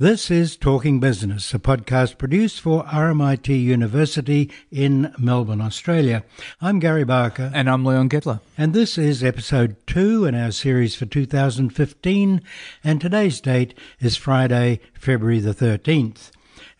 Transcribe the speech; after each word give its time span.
This 0.00 0.30
is 0.30 0.56
Talking 0.56 0.98
Business, 0.98 1.52
a 1.52 1.58
podcast 1.58 2.16
produced 2.16 2.62
for 2.62 2.84
RMIT 2.84 3.48
University 3.48 4.50
in 4.70 5.12
Melbourne, 5.18 5.60
Australia. 5.60 6.24
I'm 6.58 6.78
Gary 6.78 7.04
Barker. 7.04 7.50
And 7.52 7.68
I'm 7.68 7.84
Leon 7.84 8.08
Gettler. 8.08 8.40
And 8.56 8.72
this 8.72 8.96
is 8.96 9.22
episode 9.22 9.76
two 9.86 10.24
in 10.24 10.34
our 10.34 10.52
series 10.52 10.94
for 10.94 11.04
2015. 11.04 12.40
And 12.82 12.98
today's 12.98 13.42
date 13.42 13.74
is 14.00 14.16
Friday, 14.16 14.80
February 14.94 15.38
the 15.38 15.52
13th. 15.54 16.30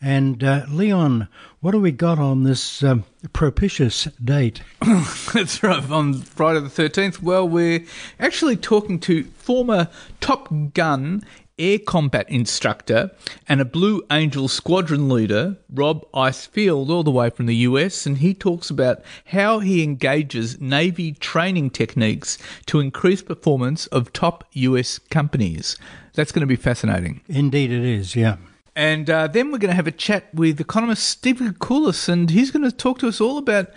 And 0.01 0.43
uh, 0.43 0.65
Leon, 0.71 1.29
what 1.61 1.73
do 1.73 1.79
we 1.79 1.93
got 1.93 2.19
on 2.19 2.45
this 2.45 2.83
um, 2.83 3.05
propitious 3.35 4.05
date? 4.25 4.63
That's 5.35 5.63
right, 5.63 5.91
on 5.91 6.15
Friday 6.15 6.61
the 6.61 6.69
13th. 6.69 7.21
Well, 7.21 7.47
we're 7.47 7.85
actually 8.19 8.57
talking 8.57 8.99
to 9.01 9.25
former 9.25 9.91
Top 10.21 10.49
Gun 10.73 11.23
air 11.61 11.79
combat 11.79 12.29
instructor 12.29 13.11
and 13.49 13.61
a 13.61 13.65
Blue 13.65 14.03
Angel 14.11 14.49
squadron 14.49 15.09
leader, 15.09 15.57
Rob 15.73 16.11
Icefield, 16.13 16.89
all 16.89 17.05
the 17.05 17.11
way 17.11 17.31
from 17.31 17.47
the 17.47 17.57
US, 17.57 18.07
and 18.07 18.19
he 18.19 18.35
talks 18.35 18.71
about 18.71 19.03
how 19.27 19.61
he 19.61 19.83
engages 19.83 20.61
Navy 20.61 21.13
training 21.13 21.71
techniques 21.71 22.39
to 22.67 22.81
increase 22.81 23.23
performance 23.23 23.87
of 23.89 24.13
top 24.13 24.45
US 24.53 24.99
companies. 24.99 25.77
That's 26.15 26.33
going 26.33 26.41
to 26.41 26.47
be 26.47 26.57
fascinating. 26.57 27.21
Indeed, 27.29 27.71
it 27.71 27.85
is, 27.85 28.17
yeah. 28.17 28.37
And 28.75 29.11
uh, 29.11 29.27
then 29.27 29.53
we're 29.53 29.59
going 29.59 29.71
to 29.71 29.77
have 29.77 29.87
a 29.87 29.93
chat 29.93 30.35
with 30.35 30.61
economist 30.61 31.05
Stephen 31.05 31.53
Koukoulas, 31.53 32.09
and 32.09 32.31
he's 32.31 32.51
going 32.51 32.65
to 32.65 32.75
talk 32.75 32.99
to 33.01 33.09
us 33.09 33.21
all 33.21 33.37
about 33.37 33.69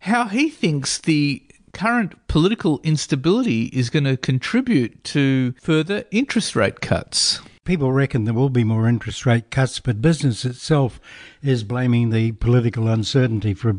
how 0.00 0.26
he 0.26 0.50
thinks 0.50 0.98
the 0.98 1.42
current 1.74 2.14
political 2.28 2.80
instability 2.82 3.64
is 3.66 3.90
going 3.90 4.04
to 4.04 4.16
contribute 4.16 5.04
to 5.04 5.54
further 5.60 6.04
interest 6.10 6.56
rate 6.56 6.80
cuts. 6.80 7.40
People 7.64 7.92
reckon 7.92 8.24
there 8.24 8.34
will 8.34 8.50
be 8.50 8.62
more 8.62 8.86
interest 8.86 9.24
rate 9.24 9.50
cuts, 9.50 9.80
but 9.80 10.02
business 10.02 10.44
itself 10.44 11.00
is 11.42 11.64
blaming 11.64 12.10
the 12.10 12.32
political 12.32 12.88
uncertainty 12.88 13.54
for 13.54 13.74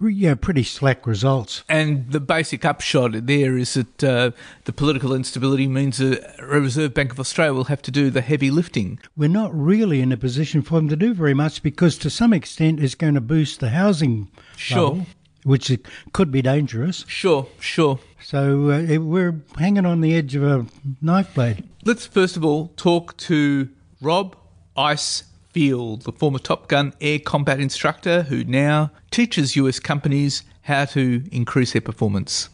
yeah, 0.00 0.34
pretty 0.34 0.64
slack 0.64 1.06
results. 1.06 1.62
And 1.68 2.10
the 2.10 2.18
basic 2.18 2.64
upshot 2.64 3.12
there 3.26 3.56
is 3.56 3.74
that 3.74 4.02
uh, 4.02 4.30
the 4.64 4.72
political 4.72 5.14
instability 5.14 5.68
means 5.68 5.98
the 5.98 6.20
Reserve 6.42 6.94
Bank 6.94 7.12
of 7.12 7.20
Australia 7.20 7.54
will 7.54 7.64
have 7.64 7.82
to 7.82 7.92
do 7.92 8.10
the 8.10 8.22
heavy 8.22 8.50
lifting. 8.50 8.98
We're 9.16 9.28
not 9.28 9.54
really 9.54 10.00
in 10.00 10.10
a 10.10 10.16
position 10.16 10.62
for 10.62 10.74
them 10.74 10.88
to 10.88 10.96
do 10.96 11.14
very 11.14 11.34
much 11.34 11.62
because, 11.62 11.96
to 11.98 12.10
some 12.10 12.32
extent, 12.32 12.80
it's 12.80 12.96
going 12.96 13.14
to 13.14 13.20
boost 13.20 13.60
the 13.60 13.68
housing 13.70 14.32
Sure. 14.56 14.90
bubble, 14.90 15.06
which 15.44 15.72
could 16.12 16.30
be 16.30 16.42
dangerous. 16.42 17.04
Sure, 17.08 17.46
sure. 17.60 17.98
So 18.22 18.70
uh, 18.70 19.00
we're 19.00 19.40
hanging 19.56 19.86
on 19.86 20.00
the 20.00 20.14
edge 20.14 20.34
of 20.34 20.42
a 20.42 20.66
knife 21.00 21.34
blade. 21.34 21.64
Let's 21.84 22.06
first 22.06 22.36
of 22.36 22.44
all 22.44 22.68
talk 22.76 23.16
to 23.18 23.68
Rob 24.00 24.36
Icefield, 24.76 26.04
the 26.04 26.12
former 26.12 26.38
Top 26.38 26.68
Gun 26.68 26.92
air 27.00 27.18
combat 27.18 27.60
instructor 27.60 28.22
who 28.22 28.44
now 28.44 28.90
teaches 29.10 29.56
US 29.56 29.78
companies 29.78 30.42
how 30.62 30.84
to 30.84 31.24
increase 31.32 31.72
their 31.72 31.80
performance. 31.80 32.50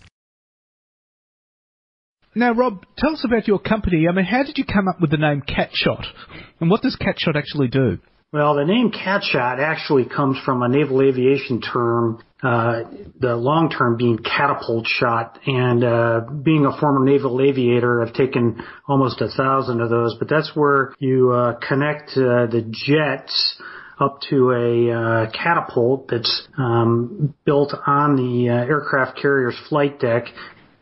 Now, 2.37 2.53
Rob, 2.53 2.85
tell 2.99 3.13
us 3.13 3.25
about 3.25 3.47
your 3.47 3.61
company. 3.61 4.07
I 4.09 4.13
mean, 4.13 4.25
how 4.25 4.43
did 4.43 4.59
you 4.59 4.65
come 4.65 4.89
up 4.89 5.01
with 5.01 5.11
the 5.11 5.17
name 5.17 5.43
Catshot? 5.43 6.05
And 6.61 6.69
what 6.69 6.83
does 6.83 6.97
Catshot 6.97 7.37
actually 7.37 7.69
do? 7.69 7.99
Well, 8.35 8.57
the 8.57 8.65
name 8.65 8.91
catshot 8.91 9.61
actually 9.61 10.07
comes 10.07 10.37
from 10.45 10.65
a 10.65 10.69
naval 10.69 11.01
aviation 11.03 11.61
term, 11.61 12.21
uh, 12.43 12.81
the 13.21 13.37
long 13.37 13.71
term 13.71 13.97
being 13.97 14.19
catapult 14.19 14.89
shot. 14.89 15.39
And 15.47 15.85
uh, 15.85 16.23
being 16.43 16.67
a 16.67 16.77
former 16.81 17.05
naval 17.05 17.41
aviator, 17.41 18.03
I've 18.03 18.13
taken 18.13 18.61
almost 18.89 19.21
a 19.21 19.29
thousand 19.29 19.81
of 19.81 19.89
those. 19.89 20.17
But 20.19 20.29
that's 20.29 20.51
where 20.57 20.97
you 20.99 21.31
uh, 21.31 21.61
connect 21.61 22.11
uh, 22.17 22.51
the 22.51 22.67
jets 22.73 23.63
up 24.01 24.19
to 24.31 24.51
a 24.51 24.91
uh, 24.91 25.31
catapult 25.31 26.09
that's 26.09 26.49
um, 26.59 27.37
built 27.45 27.73
on 27.87 28.17
the 28.17 28.49
uh, 28.51 28.67
aircraft 28.67 29.17
carrier's 29.17 29.57
flight 29.69 30.01
deck 30.01 30.25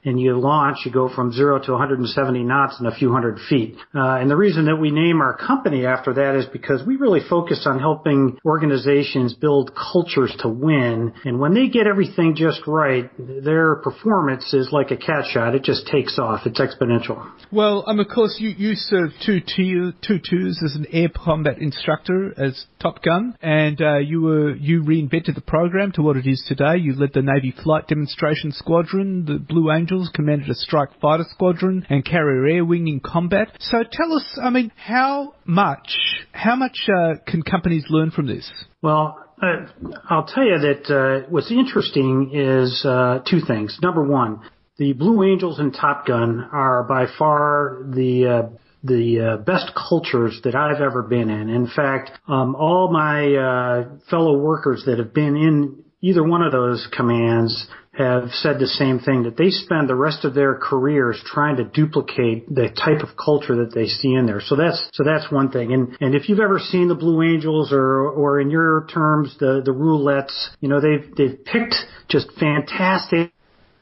and 0.05 0.21
you 0.21 0.39
launch, 0.39 0.79
you 0.85 0.93
go 0.93 1.09
from 1.09 1.33
zero 1.33 1.59
to 1.59 1.73
170 1.73 2.43
knots 2.43 2.79
in 2.81 2.87
a 2.87 2.95
few 2.95 3.13
hundred 3.13 3.39
feet. 3.49 3.77
Uh, 3.95 4.17
and 4.17 4.31
the 4.31 4.37
reason 4.37 4.67
that 4.67 4.77
we 4.77 4.91
name 4.91 5.21
our 5.21 5.37
company 5.37 5.87
after 5.87 6.15
that 6.15 6.35
is 6.35 6.47
because 6.47 6.85
we 6.87 6.97
really 6.97 7.21
focus 7.29 7.65
on 7.67 7.79
helping 7.79 8.39
organizations 8.45 9.35
build 9.35 9.73
cultures 9.75 10.35
to 10.41 10.49
win. 10.49 11.13
And 11.25 11.39
when 11.39 11.55
they 11.55 11.69
get 11.69 11.87
everything 11.87 12.35
just 12.37 12.61
right, 12.67 13.11
their 13.19 13.77
performance 13.77 14.53
is 14.53 14.71
like 14.73 14.91
a 14.91 14.97
cat 14.97 15.25
shot. 15.31 15.55
It 15.55 15.63
just 15.63 15.87
takes 15.87 16.19
off. 16.19 16.47
It's 16.47 16.61
exponential. 16.61 17.31
Well, 17.51 17.85
um, 17.87 18.01
of 18.01 18.09
course, 18.09 18.37
you, 18.39 18.51
you 18.51 18.75
served 18.75 19.15
two, 19.25 19.41
two 19.41 20.19
tours 20.19 20.61
as 20.65 20.75
an 20.75 20.87
air 20.93 21.09
combat 21.15 21.59
instructor 21.59 22.33
as 22.39 22.67
Top 22.81 23.03
Gun, 23.03 23.37
and 23.41 23.81
uh, 23.81 23.99
you 23.99 24.23
were 24.23 24.55
you 24.57 24.83
reinvented 24.83 25.35
the 25.35 25.41
program 25.41 25.93
to 25.93 26.03
what 26.03 26.17
it 26.17 26.27
is 26.27 26.45
today. 26.49 26.77
You 26.79 26.95
led 26.95 27.13
the 27.15 27.23
Navy 27.23 27.55
Flight 27.63 27.87
Demonstration 27.87 28.53
Squadron, 28.53 29.25
the 29.25 29.39
Blue 29.39 29.71
Angels, 29.93 30.11
commanded 30.15 30.49
a 30.49 30.55
strike 30.55 30.89
fighter 31.01 31.25
squadron, 31.29 31.87
and 31.91 32.05
carrier 32.05 32.47
air 32.47 32.65
wing 32.65 32.89
in 32.89 33.01
combat. 33.01 33.49
So 33.61 33.83
tell 33.91 34.15
us, 34.15 34.25
I 34.43 34.49
mean, 34.49 34.73
how 34.77 35.35
much 35.45 36.25
how 36.33 36.57
much 36.57 36.89
uh, 36.89 37.17
can 37.27 37.43
companies 37.43 37.85
learn 37.91 38.11
from 38.11 38.27
this? 38.27 38.51
Well, 38.81 39.19
uh, 39.43 39.67
I'll 40.09 40.25
tell 40.25 40.45
you 40.45 40.59
that 40.59 40.91
uh, 40.91 41.29
what's 41.29 41.51
interesting 41.51 42.31
is 42.33 42.83
uh, 42.87 43.21
two 43.29 43.41
things. 43.47 43.79
Number 43.83 44.03
one, 44.03 44.41
the 44.79 44.95
Blue 44.95 45.31
Angels 45.31 45.59
and 45.59 45.75
Top 45.75 46.07
Gun 46.07 46.49
are 46.53 46.85
by 46.85 47.05
far 47.19 47.85
the 47.87 48.27
uh, 48.27 48.57
the 48.83 49.21
uh, 49.21 49.37
best 49.43 49.73
cultures 49.75 50.41
that 50.45 50.55
I've 50.55 50.81
ever 50.81 51.03
been 51.03 51.29
in. 51.29 51.51
In 51.51 51.67
fact, 51.67 52.13
um, 52.27 52.57
all 52.57 52.91
my 52.91 53.35
uh, 53.35 53.89
fellow 54.09 54.39
workers 54.39 54.85
that 54.87 54.99
have 54.99 55.13
been 55.13 55.37
in 55.37 55.85
either 56.01 56.25
one 56.25 56.43
of 56.43 56.51
those 56.51 56.89
commands 56.97 57.69
have 57.95 58.31
said 58.31 58.59
the 58.59 58.67
same 58.67 58.99
thing 58.99 59.25
that 59.25 59.37
they 59.37 59.51
spend 59.51 59.89
the 59.89 59.95
rest 59.95 60.25
of 60.25 60.35
their 60.35 60.55
careers 60.55 61.21
trying 61.27 61.57
to 61.57 61.65
duplicate 61.65 62.49
the 62.49 62.69
type 62.71 63.03
of 63.03 63.17
culture 63.23 63.57
that 63.57 63.75
they 63.75 63.87
see 63.87 64.15
in 64.15 64.25
there. 64.25 64.41
So 64.41 64.57
that's 64.57 64.89
so 64.95 65.05
that's 65.05 65.31
one 65.31 65.51
thing. 65.51 65.73
And 65.73 65.97
and 66.01 66.15
if 66.15 66.29
you've 66.29 66.41
ever 66.41 66.59
seen 66.59 66.89
the 66.89 66.95
Blue 66.95 67.23
Angels 67.23 67.71
or 67.73 68.09
or 68.09 68.41
in 68.41 68.51
your 68.51 68.87
terms 68.93 69.37
the 69.39 69.63
the 69.65 69.73
roulettes, 69.73 70.51
you 70.61 70.69
know 70.69 70.81
they've 70.81 71.15
they've 71.17 71.45
picked 71.45 71.75
just 72.09 72.33
fantastic 72.41 73.33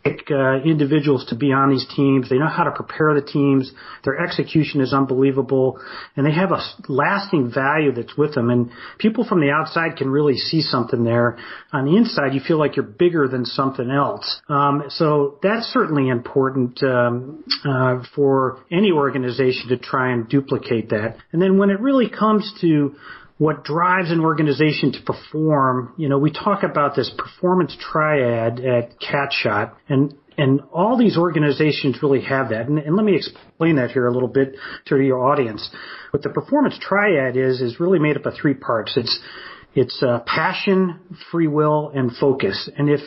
uh, 0.05 0.63
individuals 0.63 1.27
to 1.29 1.35
be 1.35 1.53
on 1.53 1.71
these 1.71 1.87
teams. 1.95 2.29
They 2.29 2.39
know 2.39 2.49
how 2.49 2.65
to 2.65 2.71
prepare 2.71 3.15
the 3.15 3.21
teams. 3.21 3.71
Their 4.05 4.19
execution 4.19 4.81
is 4.81 4.93
unbelievable, 4.93 5.79
and 6.17 6.25
they 6.25 6.33
have 6.33 6.53
a 6.53 6.61
lasting 6.89 7.53
value 7.53 7.93
that's 7.93 8.17
with 8.17 8.35
them. 8.35 8.51
And 8.51 8.71
people 8.99 9.25
from 9.25 9.41
the 9.41 9.51
outside 9.51 9.97
can 9.97 10.09
really 10.11 10.37
see 10.37 10.63
something 10.63 11.05
there. 11.05 11.39
On 11.73 11.85
the 11.85 11.97
inside, 11.97 12.35
you 12.35 12.41
feel 12.41 12.59
like 12.59 12.77
you're 12.77 12.85
bigger 12.85 13.29
than 13.29 13.45
something 13.45 13.91
else. 13.91 14.41
Um, 14.49 14.85
so 14.89 15.39
that's 15.43 15.67
certainly 15.67 16.09
important 16.09 16.83
um, 16.83 17.45
uh, 17.65 18.03
for 18.15 18.65
any 18.71 18.93
organization 18.93 19.69
to 19.69 19.77
try 19.77 20.13
and 20.13 20.29
duplicate 20.29 20.91
that. 20.91 21.17
And 21.33 21.43
then 21.43 21.59
when 21.59 21.71
it 21.71 21.81
really 21.81 22.09
comes 22.09 22.53
to 22.61 22.95
what 23.41 23.65
drives 23.65 24.11
an 24.11 24.21
organization 24.21 24.93
to 24.93 24.99
perform, 25.01 25.95
you 25.97 26.11
know, 26.11 26.19
we 26.19 26.31
talk 26.31 26.63
about 26.63 26.95
this 26.95 27.11
performance 27.17 27.75
triad 27.81 28.61
at 28.61 29.01
Catshot 29.01 29.73
and 29.89 30.15
and 30.37 30.61
all 30.73 30.99
these 30.99 31.17
organizations 31.17 31.97
really 32.03 32.21
have 32.21 32.51
that. 32.51 32.69
And, 32.69 32.79
and 32.79 32.97
let 32.97 33.05
me 33.05 33.17
explain 33.17 33.77
that 33.77 33.93
here 33.93 34.07
a 34.07 34.13
little 34.13 34.29
bit 34.29 34.57
to 34.87 35.01
your 35.01 35.27
audience. 35.27 35.71
What 36.11 36.23
the 36.23 36.29
performance 36.29 36.79
triad 36.83 37.39
is 37.39 37.63
is 37.63 37.81
really 37.81 37.99
made 37.99 38.19
up 38.19 38.27
of 38.27 38.35
three 38.35 38.53
parts. 38.53 38.93
It's 38.99 39.19
it's 39.75 40.03
uh, 40.03 40.21
passion, 40.27 41.01
free 41.33 41.49
will, 41.49 41.93
and 41.95 42.15
focus. 42.15 42.69
And 42.77 42.91
if 42.91 43.01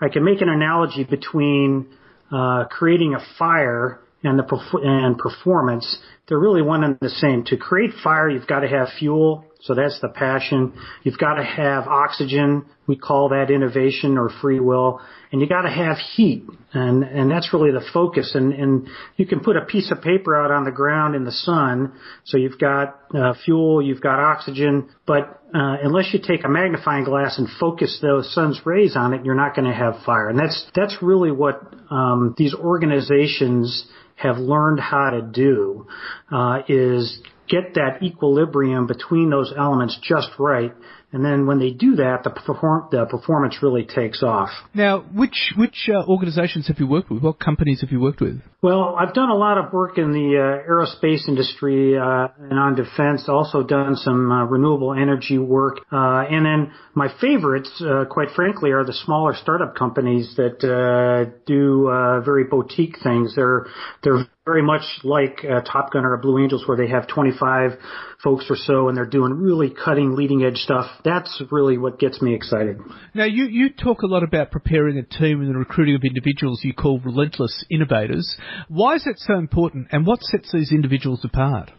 I 0.00 0.10
can 0.10 0.24
make 0.24 0.42
an 0.42 0.48
analogy 0.48 1.02
between 1.02 1.88
uh, 2.30 2.66
creating 2.70 3.16
a 3.16 3.36
fire 3.36 3.98
and 4.22 4.38
the 4.38 4.44
and 4.84 5.18
performance, 5.18 5.98
they're 6.28 6.38
really 6.38 6.62
one 6.62 6.84
and 6.84 6.98
the 7.00 7.08
same. 7.08 7.42
To 7.46 7.56
create 7.56 7.90
fire, 8.04 8.30
you've 8.30 8.46
got 8.46 8.60
to 8.60 8.68
have 8.68 8.90
fuel, 8.96 9.44
so 9.62 9.74
that's 9.74 10.00
the 10.00 10.08
passion. 10.08 10.72
You've 11.04 11.18
got 11.18 11.34
to 11.34 11.44
have 11.44 11.86
oxygen. 11.86 12.66
We 12.88 12.96
call 12.96 13.28
that 13.28 13.48
innovation 13.48 14.18
or 14.18 14.28
free 14.40 14.58
will. 14.58 15.00
And 15.30 15.40
you 15.40 15.46
got 15.46 15.62
to 15.62 15.70
have 15.70 15.98
heat. 15.98 16.42
And, 16.72 17.04
and 17.04 17.30
that's 17.30 17.54
really 17.54 17.70
the 17.70 17.84
focus. 17.92 18.34
And, 18.34 18.52
and 18.52 18.88
you 19.16 19.24
can 19.24 19.38
put 19.38 19.56
a 19.56 19.64
piece 19.64 19.92
of 19.92 20.02
paper 20.02 20.36
out 20.36 20.50
on 20.50 20.64
the 20.64 20.72
ground 20.72 21.14
in 21.14 21.24
the 21.24 21.30
sun. 21.30 21.92
So 22.24 22.38
you've 22.38 22.58
got 22.58 22.98
uh, 23.14 23.34
fuel, 23.44 23.80
you've 23.80 24.00
got 24.00 24.18
oxygen, 24.18 24.88
but 25.06 25.40
uh, 25.54 25.76
unless 25.84 26.12
you 26.12 26.18
take 26.18 26.44
a 26.44 26.48
magnifying 26.48 27.04
glass 27.04 27.38
and 27.38 27.46
focus 27.60 28.00
those 28.02 28.34
sun's 28.34 28.60
rays 28.64 28.96
on 28.96 29.14
it, 29.14 29.24
you're 29.24 29.36
not 29.36 29.54
going 29.54 29.68
to 29.70 29.74
have 29.74 29.94
fire. 30.04 30.28
And 30.28 30.38
that's, 30.38 30.70
that's 30.74 30.96
really 31.00 31.30
what 31.30 31.62
um, 31.88 32.34
these 32.36 32.52
organizations 32.52 33.86
have 34.16 34.38
learned 34.38 34.80
how 34.80 35.10
to 35.10 35.22
do 35.22 35.86
uh, 36.32 36.62
is 36.68 37.20
get 37.52 37.74
that 37.74 38.02
equilibrium 38.02 38.86
between 38.86 39.30
those 39.30 39.52
elements 39.56 39.98
just 40.02 40.30
right 40.38 40.72
and 41.12 41.22
then 41.22 41.46
when 41.46 41.58
they 41.58 41.70
do 41.70 41.96
that, 41.96 42.24
the, 42.24 42.30
perform- 42.30 42.88
the 42.90 43.04
performance 43.04 43.58
really 43.62 43.84
takes 43.84 44.22
off. 44.22 44.48
Now, 44.72 45.00
which 45.00 45.52
which 45.58 45.90
uh, 45.92 46.06
organisations 46.08 46.68
have 46.68 46.78
you 46.78 46.86
worked 46.86 47.10
with? 47.10 47.22
What 47.22 47.38
companies 47.38 47.82
have 47.82 47.90
you 47.90 48.00
worked 48.00 48.22
with? 48.22 48.40
Well, 48.62 48.96
I've 48.98 49.12
done 49.12 49.28
a 49.28 49.36
lot 49.36 49.58
of 49.58 49.72
work 49.74 49.98
in 49.98 50.12
the 50.12 50.38
uh, 50.38 50.70
aerospace 50.70 51.28
industry 51.28 51.98
uh, 51.98 52.28
and 52.38 52.58
on 52.58 52.76
defense. 52.76 53.28
Also 53.28 53.62
done 53.62 53.96
some 53.96 54.32
uh, 54.32 54.44
renewable 54.44 54.94
energy 54.94 55.36
work, 55.36 55.80
uh, 55.92 56.24
and 56.30 56.46
then 56.46 56.72
my 56.94 57.08
favorites, 57.20 57.70
uh, 57.84 58.06
quite 58.10 58.30
frankly, 58.34 58.70
are 58.70 58.84
the 58.84 58.94
smaller 59.04 59.34
startup 59.34 59.76
companies 59.76 60.32
that 60.36 60.60
do 61.46 62.22
very 62.24 62.44
boutique 62.44 62.96
things. 63.02 63.34
They're 63.36 63.66
they're 64.02 64.26
very 64.44 64.62
much 64.62 64.82
like 65.04 65.40
Top 65.70 65.92
Gun 65.92 66.04
or 66.04 66.16
Blue 66.16 66.42
Angels, 66.42 66.64
where 66.66 66.76
they 66.76 66.88
have 66.88 67.06
25 67.06 67.78
folks 68.22 68.46
or 68.50 68.56
so, 68.56 68.88
and 68.88 68.96
they're 68.96 69.06
doing 69.06 69.32
really 69.34 69.70
cutting, 69.70 70.16
leading 70.16 70.42
edge 70.42 70.56
stuff. 70.56 70.86
That's 71.04 71.42
really 71.50 71.78
what 71.78 72.00
gets 72.00 72.20
me 72.20 72.34
excited. 72.34 72.78
Now, 73.14 73.24
you, 73.24 73.44
you 73.44 73.70
talk 73.70 74.02
a 74.02 74.06
lot 74.06 74.24
about 74.24 74.50
preparing 74.50 74.98
a 74.98 75.02
team 75.04 75.40
and 75.40 75.54
the 75.54 75.58
recruiting 75.58 75.94
of 75.94 76.02
individuals 76.02 76.60
you 76.64 76.74
call 76.74 76.98
relentless 77.00 77.64
innovators. 77.70 78.36
Why 78.68 78.96
is 78.96 79.04
that 79.04 79.18
so 79.18 79.34
important, 79.34 79.88
and 79.92 80.04
what 80.06 80.22
sets 80.22 80.50
these 80.52 80.72
individuals 80.72 81.24
apart? 81.24 81.70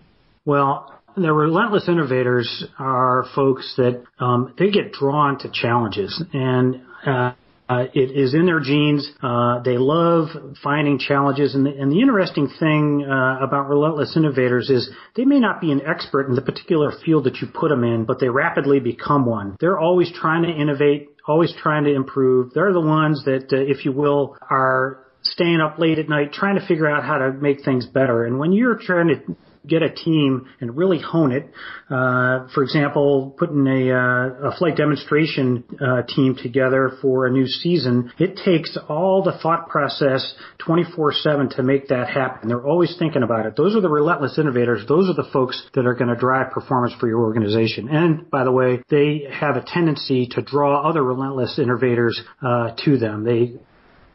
Well, 0.45 1.01
the 1.16 1.31
relentless 1.31 1.88
innovators 1.88 2.66
are 2.80 3.25
folks 3.36 3.74
that 3.77 4.04
um, 4.19 4.54
they 4.57 4.71
get 4.71 4.94
drawn 4.94 5.38
to 5.39 5.51
challenges, 5.51 6.24
and 6.31 6.81
uh, 7.06 7.33
uh, 7.74 7.86
it 7.94 8.12
is 8.12 8.34
in 8.34 8.46
their 8.46 8.60
genes. 8.60 9.10
Uh, 9.22 9.62
they 9.64 9.78
love 9.78 10.28
finding 10.64 11.00
challenges. 11.00 11.56
And 11.56 11.66
the, 11.66 11.72
and 11.72 11.92
the 11.92 12.02
interesting 12.02 12.50
thing 12.60 13.06
uh, 13.10 13.44
about 13.44 13.70
relentless 13.70 14.16
innovators 14.16 14.70
is 14.70 14.90
they 15.16 15.25
may 15.25 15.40
not 15.40 15.62
be 15.62 15.72
an 15.72 15.81
expert 15.86 16.28
in 16.28 16.36
the 16.36 16.42
particular 16.42 16.92
field 17.06 17.25
that 17.25 17.38
you 17.38 17.48
put 17.54 17.70
them 17.70 17.84
in, 17.84 18.06
but 18.06 18.20
they 18.20 18.30
rapidly 18.30 18.80
become 18.80 19.25
one. 19.25 19.58
They're 19.60 19.80
always 19.80 20.12
trying 20.14 20.44
to 20.44 20.50
innovate, 20.50 21.10
always 21.28 21.54
trying 21.62 21.86
to 21.86 21.94
improve. 21.94 22.54
They're 22.54 22.74
the 22.74 22.81
ones 22.81 23.24
that, 23.25 23.52
uh, 23.52 23.58
if 23.58 23.86
you 23.86 23.92
will, 23.92 24.38
are 24.50 25.00
staying 25.24 25.62
up 25.62 25.80
late 25.80 26.00
at 26.00 26.10
night 26.10 26.34
trying 26.34 26.60
to 26.60 26.68
figure 26.68 26.90
out 26.90 27.04
how 27.04 27.18
to 27.18 27.31
make 27.31 27.64
things 27.64 27.86
better. 27.86 28.26
And 28.26 28.40
when 28.40 28.52
you're 28.52 28.78
trying 28.80 29.08
to 29.08 29.36
get 29.68 29.81
a 29.81 29.89
team 29.89 30.48
and 30.60 30.75
really 30.77 31.00
hone 31.00 31.31
it. 31.31 31.50
Uh, 31.89 32.48
for 32.54 32.63
example, 32.63 33.36
putting 33.38 33.65
a, 33.68 33.92
uh, 33.92 34.50
a 34.50 34.57
flight 34.57 34.75
demonstration 34.75 35.63
uh, 35.80 36.01
team 36.04 36.36
together 36.42 36.92
for 37.01 37.25
a 37.25 37.31
new 37.31 37.48
season, 37.48 38.12
it 38.19 38.39
takes 38.44 38.77
all 38.89 39.24
the 39.24 39.38
thought 39.39 39.69
process 39.69 40.33
24/7 40.60 41.56
to 41.56 41.63
make 41.63 41.88
that 41.89 42.10
happen. 42.10 42.50
They're 42.50 42.65
always 42.65 42.95
thinking 42.98 43.24
about 43.24 43.45
it. 43.45 43.56
Those 43.56 43.75
are 43.75 43.81
the 43.81 43.89
relentless 43.89 44.38
innovators. 44.38 44.86
Those 44.88 45.10
are 45.10 45.13
the 45.13 45.30
folks 45.31 45.62
that 45.74 45.86
are 45.86 45.94
going 45.94 46.09
to 46.09 46.16
drive 46.16 46.51
performance 46.51 46.94
for 47.00 47.07
your 47.07 47.21
organization. 47.21 47.89
And 47.89 48.30
by 48.30 48.44
the 48.44 48.51
way, 48.51 48.81
they 48.89 49.27
have 49.31 49.56
a 49.56 49.63
tendency 49.66 50.27
to 50.31 50.42
draw 50.42 50.88
other 50.88 51.04
relentless 51.04 51.59
innovators 51.59 52.21
uh, 52.42 52.75
to 52.86 52.98
them. 52.98 53.24
They 53.24 53.54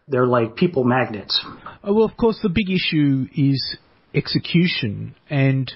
they're 0.08 0.26
like 0.26 0.56
people 0.56 0.84
magnets. 0.84 1.44
Oh, 1.84 1.92
well, 1.92 2.04
of 2.04 2.16
course, 2.16 2.38
the 2.42 2.48
big 2.48 2.70
issue 2.70 3.26
is 3.36 3.76
execution, 4.18 5.14
and 5.30 5.70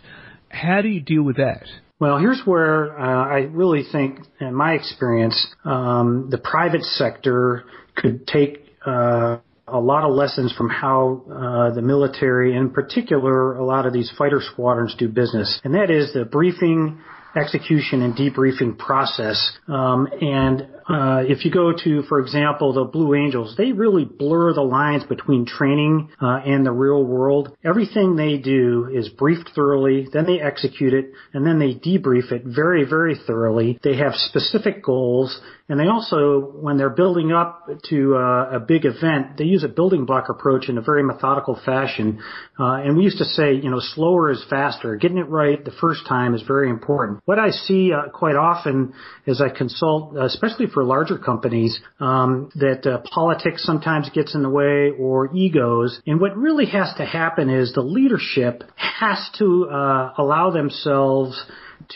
how 0.49 0.83
do 0.83 0.89
you 0.89 1.01
deal 1.01 1.23
with 1.23 1.37
that? 1.37 1.65
Well, 2.03 2.19
here's 2.19 2.43
where 2.45 2.99
uh, 2.99 3.25
I 3.39 3.39
really 3.63 3.85
think, 3.91 4.19
in 4.41 4.55
my 4.55 4.73
experience, 4.73 5.37
um, 5.65 6.29
the 6.31 6.39
private 6.39 6.83
sector 6.83 7.65
could 7.95 8.27
take 8.27 8.67
uh, 8.85 9.39
a 9.69 9.81
lot 9.81 10.03
of 10.05 10.13
lessons 10.13 10.53
from 10.59 10.69
how 10.69 11.23
uh, 11.31 11.75
the 11.75 11.83
military, 11.83 12.57
in 12.57 12.71
particular, 12.71 13.57
a 13.57 13.65
lot 13.65 13.87
of 13.87 13.93
these 13.93 14.13
fighter 14.19 14.41
squadrons 14.43 14.95
do 14.99 15.09
business, 15.09 15.61
and 15.65 15.75
that 15.75 15.91
is 15.91 16.13
the 16.13 16.25
briefing 16.25 17.01
execution 17.37 18.03
and 18.03 18.15
debriefing 18.15 18.77
process. 18.77 19.39
Um, 19.69 20.09
and 20.21 20.67
uh, 20.89 21.23
if 21.27 21.45
you 21.45 21.51
go 21.51 21.73
to, 21.73 22.03
for 22.09 22.21
example, 22.21 22.73
the 22.73 22.85
Blue 22.85 23.15
Angels, 23.15 23.55
they 23.57 23.73
really 23.73 24.05
blur 24.05 24.53
the 24.53 24.63
lines 24.63 25.05
between 25.05 25.47
training 25.47 26.11
uh, 26.21 26.41
and 26.45 26.65
the 26.65 26.73
real 26.73 27.05
world. 27.05 27.57
Everything 27.65 28.17
they 28.17 28.39
do 28.39 28.89
is 28.93 29.09
briefed 29.09 29.51
thoroughly, 29.55 30.09
then 30.13 30.27
they 30.27 30.41
execute 30.41 30.95
it, 30.95 31.13
and 31.33 31.47
then 31.47 31.59
they 31.59 31.75
debrief 31.75 32.33
it 32.33 32.43
very, 32.45 32.85
very 32.85 33.17
thoroughly. 33.27 33.79
They 33.83 33.97
have 33.97 34.15
specific 34.15 34.85
goals, 34.85 35.41
and 35.69 35.79
they 35.79 35.87
also, 35.87 36.41
when 36.61 36.77
they're 36.77 36.91
building 36.91 37.33
up 37.33 37.69
to 37.89 38.17
uh, 38.17 38.57
a 38.57 38.61
big 38.61 38.85
event, 38.85 39.39
they 39.39 39.45
use 39.45 39.65
a 39.65 39.69
building 39.69 40.05
block 40.05 40.29
approach 40.29 40.69
in 40.69 40.79
a 40.79 40.83
very 40.83 41.03
methodical 41.03 41.59
fashion. 41.65 42.21
Uh, 42.59 42.75
and 42.75 42.97
we 42.97 43.05
used 43.05 43.19
to 43.19 43.25
say, 43.25 43.55
you 43.55 43.71
know, 43.71 43.81
slower 43.81 44.31
is 44.31 44.45
faster. 44.51 44.97
Getting 44.97 45.19
it 45.19 45.29
right 45.29 45.65
the 45.65 45.73
first 45.81 46.07
time 46.09 46.35
is 46.35 46.43
very 46.43 46.69
important. 46.69 47.21
What 47.25 47.39
I 47.39 47.51
see 47.51 47.93
uh, 47.93 48.11
quite 48.11 48.37
often 48.37 48.93
as 49.27 49.41
I 49.41 49.49
consult, 49.49 50.17
especially 50.17 50.67
for 50.73 50.85
larger 50.85 51.19
companies, 51.19 51.79
um, 52.01 52.51
that 52.57 52.87
uh, 52.87 52.99
politics 53.13 53.65
sometimes 53.65 54.11
gets 54.11 54.35
in 54.35 54.43
the 54.43 54.51
way 54.51 54.91
or 54.99 55.35
egos. 55.35 56.01
And 56.07 56.21
what 56.21 56.37
really 56.37 56.67
has 56.67 56.95
to 56.97 57.05
happen 57.05 57.51
is 57.51 57.73
the 57.73 57.83
leadership 57.83 58.63
has 58.77 59.31
to 59.39 59.69
uh, 59.71 60.13
allow 60.19 60.51
themselves 60.51 61.41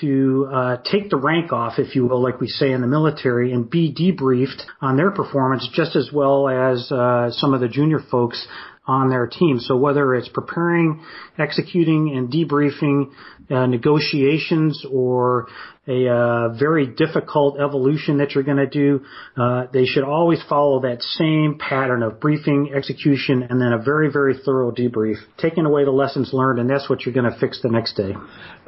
to 0.01 0.49
uh, 0.53 0.77
take 0.91 1.11
the 1.11 1.17
rank 1.17 1.53
off, 1.53 1.79
if 1.79 1.95
you 1.95 2.07
will, 2.07 2.23
like 2.23 2.41
we 2.41 2.49
say 2.49 2.73
in 2.73 2.81
the 2.81 2.87
military, 2.87 3.53
and 3.53 3.71
be 3.71 3.93
debriefed 3.95 4.63
on 4.81 4.97
their 4.97 5.11
performance 5.11 5.69
just 5.73 5.97
as 5.97 6.11
well 6.13 6.49
as 6.49 6.91
uh, 6.91 7.31
some 7.31 7.55
of 7.55 7.61
the 7.61 7.69
junior 7.69 8.01
folks 8.11 8.47
on 8.87 9.11
their 9.11 9.27
team. 9.27 9.59
So 9.59 9.77
whether 9.77 10.15
it's 10.15 10.29
preparing, 10.29 11.05
executing, 11.39 12.17
and 12.17 12.33
debriefing 12.33 13.11
uh, 13.51 13.67
negotiations 13.67 14.85
or 14.91 15.49
a 15.89 16.09
uh, 16.09 16.49
very 16.59 16.87
difficult 16.87 17.61
evolution 17.61 18.19
that 18.19 18.33
you're 18.33 18.45
going 18.45 18.57
to 18.57 18.67
do, 18.67 19.05
uh, 19.37 19.67
they 19.73 19.85
should 19.85 20.03
always 20.05 20.43
follow 20.49 20.81
that 20.81 21.01
same 21.03 21.59
pattern 21.59 22.03
of 22.03 22.21
briefing, 22.21 22.73
execution, 22.75 23.45
and 23.49 23.61
then 23.61 23.73
a 23.73 23.79
very, 23.79 24.11
very 24.11 24.35
thorough 24.45 24.73
debrief, 24.73 25.17
taking 25.39 25.65
away 25.65 25.85
the 25.85 25.91
lessons 25.91 26.31
learned, 26.33 26.59
and 26.59 26.69
that's 26.69 26.91
what 26.91 27.05
you're 27.07 27.15
going 27.15 27.31
to 27.31 27.39
fix 27.39 27.61
the 27.63 27.69
next 27.69 27.95
day. 27.95 28.13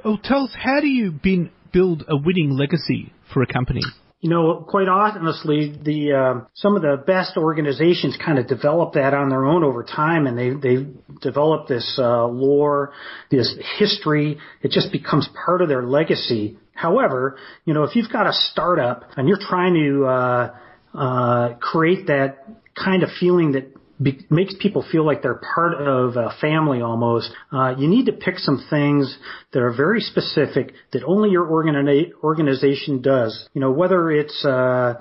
Well, 0.05 0.19
tell 0.23 0.45
us, 0.45 0.51
how 0.55 0.81
do 0.81 0.87
you 0.87 1.13
build 1.73 2.05
a 2.09 2.17
winning 2.17 2.57
legacy 2.57 3.13
for 3.33 3.43
a 3.43 3.47
company? 3.47 3.83
You 4.21 4.31
know, 4.31 4.67
quite 4.69 4.89
honestly, 4.89 5.79
the 5.81 6.13
uh, 6.13 6.47
some 6.55 6.75
of 6.75 6.83
the 6.83 6.97
best 7.07 7.37
organizations 7.37 8.19
kind 8.25 8.41
of 8.41 8.49
develop 8.49 8.95
that 8.95 9.15
on 9.15 9.29
their 9.29 9.45
own 9.45 9.63
over 9.63 9.85
time, 9.85 10.27
and 10.27 10.37
they 10.37 10.51
they 10.51 10.87
develop 11.23 11.69
this 11.69 11.97
uh, 12.03 12.27
lore, 12.27 12.93
this 13.31 13.57
history. 13.79 14.39
It 14.61 14.73
just 14.73 14.91
becomes 14.91 15.29
part 15.47 15.63
of 15.63 15.69
their 15.69 15.85
legacy. 15.85 16.59
However, 16.75 17.39
you 17.65 17.75
know, 17.75 17.85
if 17.85 17.95
you've 17.95 18.11
got 18.11 18.27
a 18.27 18.33
startup 18.33 19.05
and 19.17 19.29
you're 19.29 19.39
trying 19.39 19.75
to 19.75 20.07
uh, 20.07 20.57
uh, 20.95 21.55
create 21.61 22.09
that 22.09 22.45
kind 22.75 23.05
of 23.05 23.11
feeling 23.21 23.53
that 23.53 23.73
be, 24.01 24.27
makes 24.31 24.55
people 24.61 24.85
feel 24.91 25.05
like 25.05 25.23
they're 25.23 25.41
part 25.55 25.75
of 25.75 26.17
a 26.17 26.35
family 26.41 26.81
almost. 26.81 27.31
Uh, 27.53 27.75
you 27.77 27.89
need 27.89 28.07
to 28.07 28.13
pick 28.13 28.39
some 28.39 28.65
things 28.71 29.19
that 29.53 29.61
are 29.61 29.73
very 29.73 30.01
specific 30.01 30.73
that 30.93 31.03
only 31.05 31.31
your 31.31 31.47
organi- 31.47 32.11
organization 32.23 33.03
does. 33.03 33.49
You 33.55 33.61
know, 33.61 33.73
whether 33.73 34.11
it's 34.11 34.45
uh, 34.45 34.95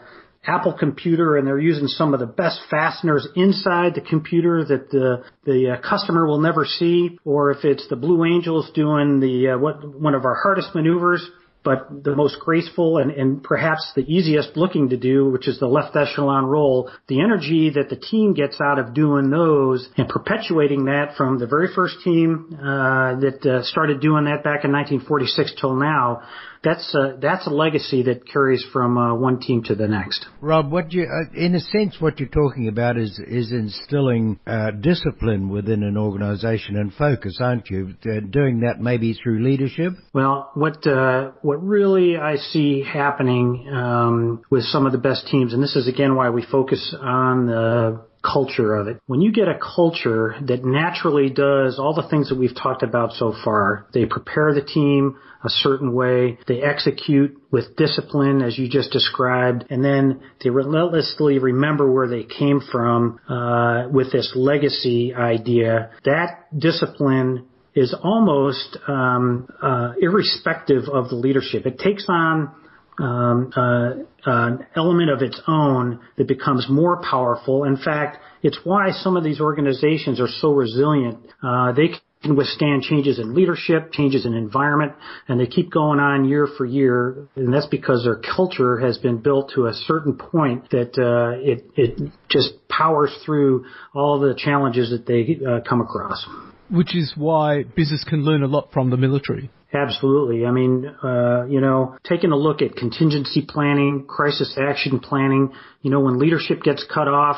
Apple 0.45 0.73
computer 0.73 1.35
and 1.35 1.45
they're 1.45 1.59
using 1.59 1.87
some 1.87 2.13
of 2.13 2.19
the 2.19 2.25
best 2.25 2.59
fasteners 2.69 3.27
inside 3.35 3.95
the 3.95 4.01
computer 4.01 4.63
that 4.63 4.89
the 4.89 5.23
the 5.43 5.71
uh, 5.71 5.81
customer 5.87 6.25
will 6.25 6.39
never 6.39 6.65
see, 6.65 7.19
or 7.25 7.51
if 7.51 7.65
it's 7.65 7.87
the 7.89 7.95
Blue 7.97 8.23
Angels 8.25 8.71
doing 8.73 9.19
the 9.19 9.49
uh, 9.49 9.57
what 9.57 9.99
one 9.99 10.15
of 10.15 10.25
our 10.25 10.35
hardest 10.41 10.73
maneuvers 10.73 11.29
but 11.67 12.01
the 12.05 12.15
most 12.15 12.39
graceful 12.39 12.97
and, 12.97 13.11
and 13.11 13.43
perhaps 13.43 13.91
the 13.93 14.01
easiest 14.03 14.55
looking 14.55 14.87
to 14.87 14.95
do, 14.95 15.29
which 15.29 15.49
is 15.49 15.59
the 15.59 15.67
left 15.67 15.97
echelon 15.97 16.45
roll, 16.45 16.89
the 17.09 17.19
energy 17.19 17.71
that 17.71 17.89
the 17.89 17.97
team 17.97 18.33
gets 18.33 18.61
out 18.61 18.79
of 18.79 18.93
doing 18.93 19.29
those 19.29 19.85
and 19.97 20.07
perpetuating 20.07 20.85
that 20.85 21.17
from 21.17 21.39
the 21.39 21.45
very 21.45 21.67
first 21.75 21.95
team 22.05 22.57
uh, 22.57 23.19
that 23.19 23.45
uh, 23.45 23.63
started 23.63 23.99
doing 23.99 24.23
that 24.23 24.45
back 24.45 24.63
in 24.63 24.71
1946 24.71 25.55
till 25.59 25.75
now 25.75 26.21
that's 26.63 26.93
a, 26.95 27.17
that's 27.21 27.47
a 27.47 27.49
legacy 27.49 28.03
that 28.03 28.27
carries 28.27 28.65
from 28.71 28.97
uh, 28.97 29.15
one 29.15 29.39
team 29.39 29.63
to 29.63 29.75
the 29.75 29.87
next. 29.87 30.25
Rob, 30.41 30.71
what 30.71 30.91
you, 30.91 31.03
uh, 31.03 31.37
in 31.37 31.55
a 31.55 31.59
sense, 31.59 31.95
what 31.99 32.19
you're 32.19 32.29
talking 32.29 32.67
about 32.67 32.97
is 32.97 33.19
is 33.27 33.51
instilling 33.51 34.39
uh, 34.47 34.71
discipline 34.71 35.49
within 35.49 35.83
an 35.83 35.97
organisation 35.97 36.77
and 36.77 36.93
focus, 36.93 37.37
aren't 37.41 37.69
you? 37.69 37.95
Uh, 38.05 38.19
doing 38.29 38.61
that 38.61 38.79
maybe 38.79 39.13
through 39.13 39.43
leadership. 39.43 39.93
Well, 40.13 40.51
what 40.53 40.85
uh, 40.87 41.31
what 41.41 41.63
really 41.63 42.17
I 42.17 42.37
see 42.37 42.83
happening 42.83 43.69
um, 43.71 44.41
with 44.49 44.63
some 44.63 44.85
of 44.85 44.91
the 44.91 44.97
best 44.97 45.27
teams, 45.27 45.53
and 45.53 45.61
this 45.61 45.75
is 45.75 45.87
again 45.87 46.15
why 46.15 46.29
we 46.29 46.45
focus 46.45 46.95
on 46.99 47.47
the 47.47 48.06
culture 48.23 48.75
of 48.75 48.87
it. 48.87 48.99
When 49.07 49.21
you 49.21 49.31
get 49.31 49.47
a 49.47 49.57
culture 49.57 50.35
that 50.47 50.63
naturally 50.63 51.29
does 51.29 51.79
all 51.79 51.93
the 51.93 52.07
things 52.09 52.29
that 52.29 52.37
we've 52.37 52.55
talked 52.55 52.83
about 52.83 53.13
so 53.13 53.33
far, 53.43 53.87
they 53.93 54.05
prepare 54.05 54.53
the 54.53 54.61
team 54.61 55.17
a 55.43 55.49
certain 55.49 55.93
way, 55.93 56.39
they 56.47 56.61
execute 56.61 57.37
with 57.51 57.75
discipline 57.75 58.41
as 58.41 58.57
you 58.57 58.67
just 58.67 58.91
described, 58.91 59.65
and 59.69 59.83
then 59.83 60.19
they 60.43 60.49
relentlessly 60.49 61.37
remember 61.37 61.91
where 61.91 62.07
they 62.07 62.23
came 62.23 62.59
from 62.71 63.19
uh, 63.29 63.87
with 63.89 64.11
this 64.11 64.31
legacy 64.35 65.13
idea. 65.13 65.91
That 66.05 66.47
discipline 66.57 67.45
is 67.75 67.95
almost 68.03 68.77
um, 68.87 69.47
uh, 69.61 69.93
irrespective 70.01 70.85
of 70.91 71.09
the 71.09 71.15
leadership. 71.15 71.67
It 71.67 71.77
takes 71.77 72.05
on 72.09 72.51
um, 72.99 73.51
uh, 73.55 73.91
an 74.25 74.65
element 74.75 75.09
of 75.09 75.21
its 75.21 75.39
own 75.47 75.99
that 76.17 76.27
becomes 76.27 76.67
more 76.69 77.01
powerful. 77.01 77.63
In 77.63 77.77
fact, 77.77 78.17
it's 78.43 78.59
why 78.63 78.91
some 78.91 79.15
of 79.15 79.23
these 79.23 79.39
organizations 79.39 80.19
are 80.19 80.27
so 80.27 80.51
resilient. 80.51 81.19
Uh, 81.43 81.71
they 81.71 81.89
can 82.23 82.35
withstand 82.35 82.81
changes 82.81 83.19
in 83.19 83.35
leadership, 83.35 83.91
changes 83.91 84.25
in 84.25 84.33
environment, 84.33 84.93
and 85.27 85.39
they 85.39 85.45
keep 85.45 85.71
going 85.71 85.99
on 85.99 86.25
year 86.25 86.47
for 86.57 86.65
year. 86.65 87.27
And 87.35 87.53
that's 87.53 87.67
because 87.67 88.03
their 88.03 88.19
culture 88.35 88.79
has 88.79 88.97
been 88.97 89.19
built 89.19 89.51
to 89.55 89.67
a 89.67 89.73
certain 89.73 90.17
point 90.17 90.69
that 90.71 90.97
uh, 90.97 91.39
it 91.39 91.65
it 91.75 92.11
just 92.29 92.53
powers 92.67 93.15
through 93.25 93.65
all 93.93 94.19
the 94.19 94.35
challenges 94.35 94.89
that 94.89 95.05
they 95.05 95.39
uh, 95.45 95.59
come 95.67 95.81
across. 95.81 96.25
Which 96.69 96.95
is 96.95 97.13
why 97.15 97.63
business 97.63 98.03
can 98.03 98.25
learn 98.25 98.43
a 98.43 98.47
lot 98.47 98.71
from 98.73 98.89
the 98.89 98.97
military. 98.97 99.49
Absolutely. 99.73 100.45
I 100.45 100.51
mean, 100.51 100.85
uh, 101.03 101.45
you 101.49 101.59
know, 101.59 101.97
taking 102.05 102.31
a 102.31 102.37
look 102.37 102.61
at 102.61 102.75
contingency 102.75 103.45
planning, 103.47 104.05
crisis 104.07 104.57
action 104.57 104.99
planning, 104.99 105.51
you 105.81 105.91
know, 105.91 105.99
when 105.99 106.19
leadership 106.19 106.63
gets 106.63 106.85
cut 106.93 107.07
off 107.09 107.37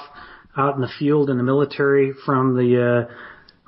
out 0.55 0.75
in 0.75 0.81
the 0.81 0.89
field 0.99 1.29
in 1.29 1.37
the 1.37 1.43
military 1.43 2.13
from 2.25 2.55
the 2.55 3.07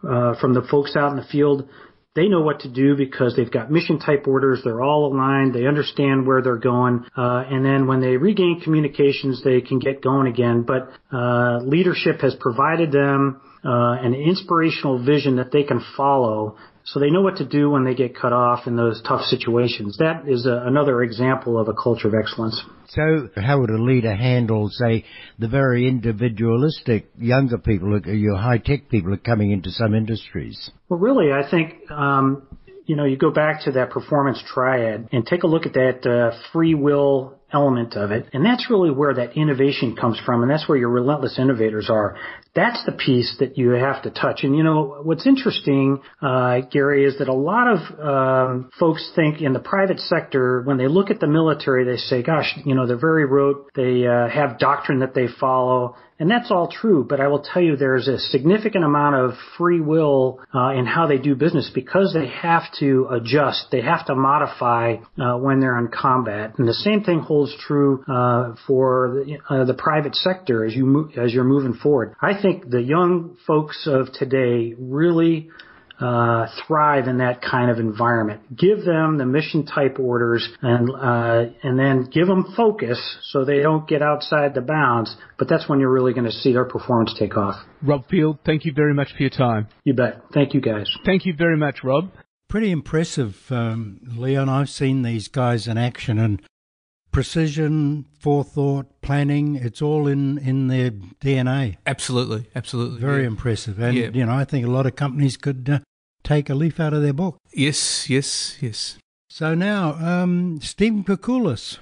uh, 0.03 0.07
uh, 0.07 0.39
from 0.39 0.53
the 0.53 0.61
folks 0.69 0.95
out 0.95 1.11
in 1.11 1.17
the 1.17 1.25
field. 1.31 1.67
They 2.13 2.27
know 2.27 2.41
what 2.41 2.59
to 2.61 2.69
do 2.69 2.97
because 2.97 3.37
they've 3.37 3.49
got 3.49 3.71
mission 3.71 3.97
type 3.97 4.27
orders. 4.27 4.59
They're 4.63 4.81
all 4.81 5.13
aligned. 5.13 5.55
They 5.55 5.65
understand 5.65 6.27
where 6.27 6.41
they're 6.41 6.57
going. 6.57 7.05
Uh, 7.15 7.45
and 7.49 7.63
then 7.63 7.87
when 7.87 8.01
they 8.01 8.17
regain 8.17 8.59
communications, 8.61 9.41
they 9.43 9.61
can 9.61 9.79
get 9.79 10.03
going 10.03 10.27
again. 10.27 10.63
But 10.63 10.91
uh, 11.15 11.59
leadership 11.63 12.19
has 12.19 12.35
provided 12.35 12.91
them 12.91 13.39
uh, 13.63 13.95
an 14.01 14.13
inspirational 14.13 15.01
vision 15.03 15.37
that 15.37 15.53
they 15.53 15.63
can 15.63 15.81
follow 15.95 16.57
so 16.83 16.99
they 16.99 17.09
know 17.09 17.21
what 17.21 17.37
to 17.37 17.45
do 17.45 17.69
when 17.69 17.83
they 17.83 17.93
get 17.93 18.15
cut 18.15 18.33
off 18.33 18.67
in 18.67 18.75
those 18.75 19.01
tough 19.07 19.21
situations. 19.21 19.97
That 19.97 20.27
is 20.27 20.45
a, 20.45 20.63
another 20.65 21.03
example 21.03 21.59
of 21.59 21.67
a 21.67 21.73
culture 21.73 22.07
of 22.07 22.13
excellence. 22.13 22.61
So 22.89 23.29
how 23.35 23.59
would 23.59 23.69
a 23.69 23.81
leader 23.81 24.15
handle, 24.15 24.69
say, 24.69 25.05
the 25.39 25.47
very 25.47 25.87
individualistic 25.87 27.09
younger 27.17 27.57
people, 27.57 27.99
your 28.05 28.37
high-tech 28.37 28.89
people 28.89 29.13
are 29.13 29.17
coming 29.17 29.51
into 29.51 29.71
some 29.71 29.95
industries? 29.95 30.71
Well, 30.89 30.99
really, 30.99 31.31
I 31.31 31.49
think, 31.49 31.89
um, 31.89 32.43
you 32.85 32.95
know, 32.95 33.05
you 33.05 33.17
go 33.17 33.31
back 33.31 33.63
to 33.65 33.71
that 33.73 33.89
performance 33.89 34.41
triad 34.53 35.09
and 35.11 35.25
take 35.25 35.43
a 35.43 35.47
look 35.47 35.65
at 35.65 35.73
that 35.73 36.05
uh, 36.05 36.37
free 36.51 36.73
will 36.73 37.39
element 37.53 37.95
of 37.95 38.11
it. 38.11 38.27
And 38.33 38.45
that's 38.45 38.69
really 38.69 38.91
where 38.91 39.13
that 39.13 39.35
innovation 39.35 39.95
comes 39.95 40.19
from. 40.25 40.41
And 40.41 40.49
that's 40.49 40.67
where 40.67 40.77
your 40.77 40.89
relentless 40.89 41.37
innovators 41.37 41.89
are. 41.89 42.17
That's 42.53 42.83
the 42.85 42.91
piece 42.91 43.35
that 43.39 43.57
you 43.57 43.71
have 43.71 44.03
to 44.03 44.09
touch. 44.09 44.43
And 44.43 44.55
you 44.55 44.63
know, 44.63 45.01
what's 45.03 45.25
interesting, 45.25 46.01
uh, 46.21 46.61
Gary, 46.71 47.05
is 47.05 47.17
that 47.19 47.27
a 47.27 47.33
lot 47.33 47.67
of 47.67 47.99
um, 47.99 48.69
folks 48.79 49.09
think 49.15 49.41
in 49.41 49.53
the 49.53 49.59
private 49.59 49.99
sector, 49.99 50.61
when 50.63 50.77
they 50.77 50.87
look 50.87 51.09
at 51.11 51.19
the 51.19 51.27
military, 51.27 51.85
they 51.85 51.97
say, 51.97 52.23
gosh, 52.23 52.57
you 52.65 52.75
know, 52.75 52.87
they're 52.87 52.97
very 52.97 53.25
rote. 53.25 53.71
They 53.75 54.05
uh, 54.05 54.27
have 54.29 54.59
doctrine 54.59 54.99
that 54.99 55.13
they 55.13 55.27
follow. 55.39 55.95
And 56.21 56.29
that's 56.29 56.51
all 56.51 56.67
true, 56.67 57.03
but 57.03 57.19
I 57.19 57.29
will 57.29 57.41
tell 57.41 57.63
you 57.63 57.75
there's 57.75 58.07
a 58.07 58.19
significant 58.19 58.85
amount 58.85 59.15
of 59.15 59.31
free 59.57 59.81
will 59.81 60.39
uh, 60.53 60.69
in 60.69 60.85
how 60.85 61.07
they 61.07 61.17
do 61.17 61.33
business 61.33 61.71
because 61.73 62.13
they 62.13 62.27
have 62.27 62.61
to 62.77 63.07
adjust, 63.09 63.69
they 63.71 63.81
have 63.81 64.05
to 64.05 64.13
modify 64.13 64.97
uh, 65.19 65.37
when 65.39 65.59
they're 65.59 65.79
in 65.79 65.87
combat. 65.87 66.59
And 66.59 66.67
the 66.67 66.75
same 66.75 67.03
thing 67.03 67.21
holds 67.21 67.55
true 67.65 68.03
uh, 68.07 68.53
for 68.67 69.25
the, 69.25 69.39
uh, 69.49 69.65
the 69.65 69.73
private 69.73 70.13
sector 70.13 70.63
as 70.63 70.75
you 70.75 70.85
move, 70.85 71.17
as 71.17 71.33
you're 71.33 71.43
moving 71.43 71.73
forward. 71.73 72.13
I 72.21 72.39
think 72.39 72.69
the 72.69 72.83
young 72.83 73.35
folks 73.47 73.87
of 73.87 74.13
today 74.13 74.75
really 74.77 75.49
uh, 76.01 76.47
thrive 76.65 77.07
in 77.07 77.19
that 77.19 77.41
kind 77.41 77.69
of 77.69 77.77
environment. 77.77 78.57
Give 78.57 78.83
them 78.83 79.17
the 79.17 79.25
mission 79.25 79.65
type 79.65 79.99
orders 79.99 80.47
and 80.61 80.89
uh, 80.89 81.53
and 81.63 81.77
then 81.77 82.09
give 82.11 82.27
them 82.27 82.53
focus 82.57 82.99
so 83.31 83.45
they 83.45 83.59
don't 83.59 83.87
get 83.87 84.01
outside 84.01 84.55
the 84.55 84.61
bounds. 84.61 85.15
But 85.37 85.47
that's 85.47 85.69
when 85.69 85.79
you're 85.79 85.93
really 85.93 86.13
going 86.13 86.25
to 86.25 86.31
see 86.31 86.53
their 86.53 86.65
performance 86.65 87.15
take 87.17 87.37
off. 87.37 87.55
Rob 87.83 88.07
Field, 88.09 88.39
thank 88.45 88.65
you 88.65 88.73
very 88.73 88.93
much 88.93 89.13
for 89.15 89.21
your 89.21 89.29
time. 89.29 89.67
You 89.83 89.93
bet. 89.93 90.21
Thank 90.33 90.53
you, 90.53 90.61
guys. 90.61 90.91
Thank 91.05 91.25
you 91.25 91.33
very 91.37 91.57
much, 91.57 91.83
Rob. 91.83 92.11
Pretty 92.49 92.71
impressive, 92.71 93.37
um, 93.49 94.01
Leon. 94.03 94.49
I've 94.49 94.69
seen 94.69 95.03
these 95.03 95.27
guys 95.27 95.67
in 95.67 95.77
action 95.77 96.17
and 96.19 96.41
precision, 97.11 98.05
forethought, 98.19 99.01
planning, 99.01 99.55
it's 99.55 99.81
all 99.81 100.07
in, 100.07 100.37
in 100.37 100.67
their 100.67 100.91
DNA. 100.91 101.77
Absolutely, 101.85 102.47
absolutely. 102.55 102.99
Very 102.99 103.21
yeah. 103.21 103.27
impressive. 103.27 103.79
And, 103.79 103.97
yeah. 103.97 104.09
you 104.13 104.25
know, 104.25 104.33
I 104.33 104.45
think 104.45 104.65
a 104.65 104.69
lot 104.69 104.85
of 104.85 104.95
companies 104.95 105.37
could 105.37 105.69
uh, 105.69 105.79
take 106.23 106.49
a 106.49 106.55
leaf 106.55 106.79
out 106.79 106.93
of 106.93 107.01
their 107.01 107.13
book. 107.13 107.37
Yes, 107.53 108.09
yes, 108.09 108.57
yes. 108.61 108.97
So 109.29 109.55
now, 109.55 109.93
um, 109.93 110.59
Stephen 110.61 111.03
Koukoulas. 111.03 111.77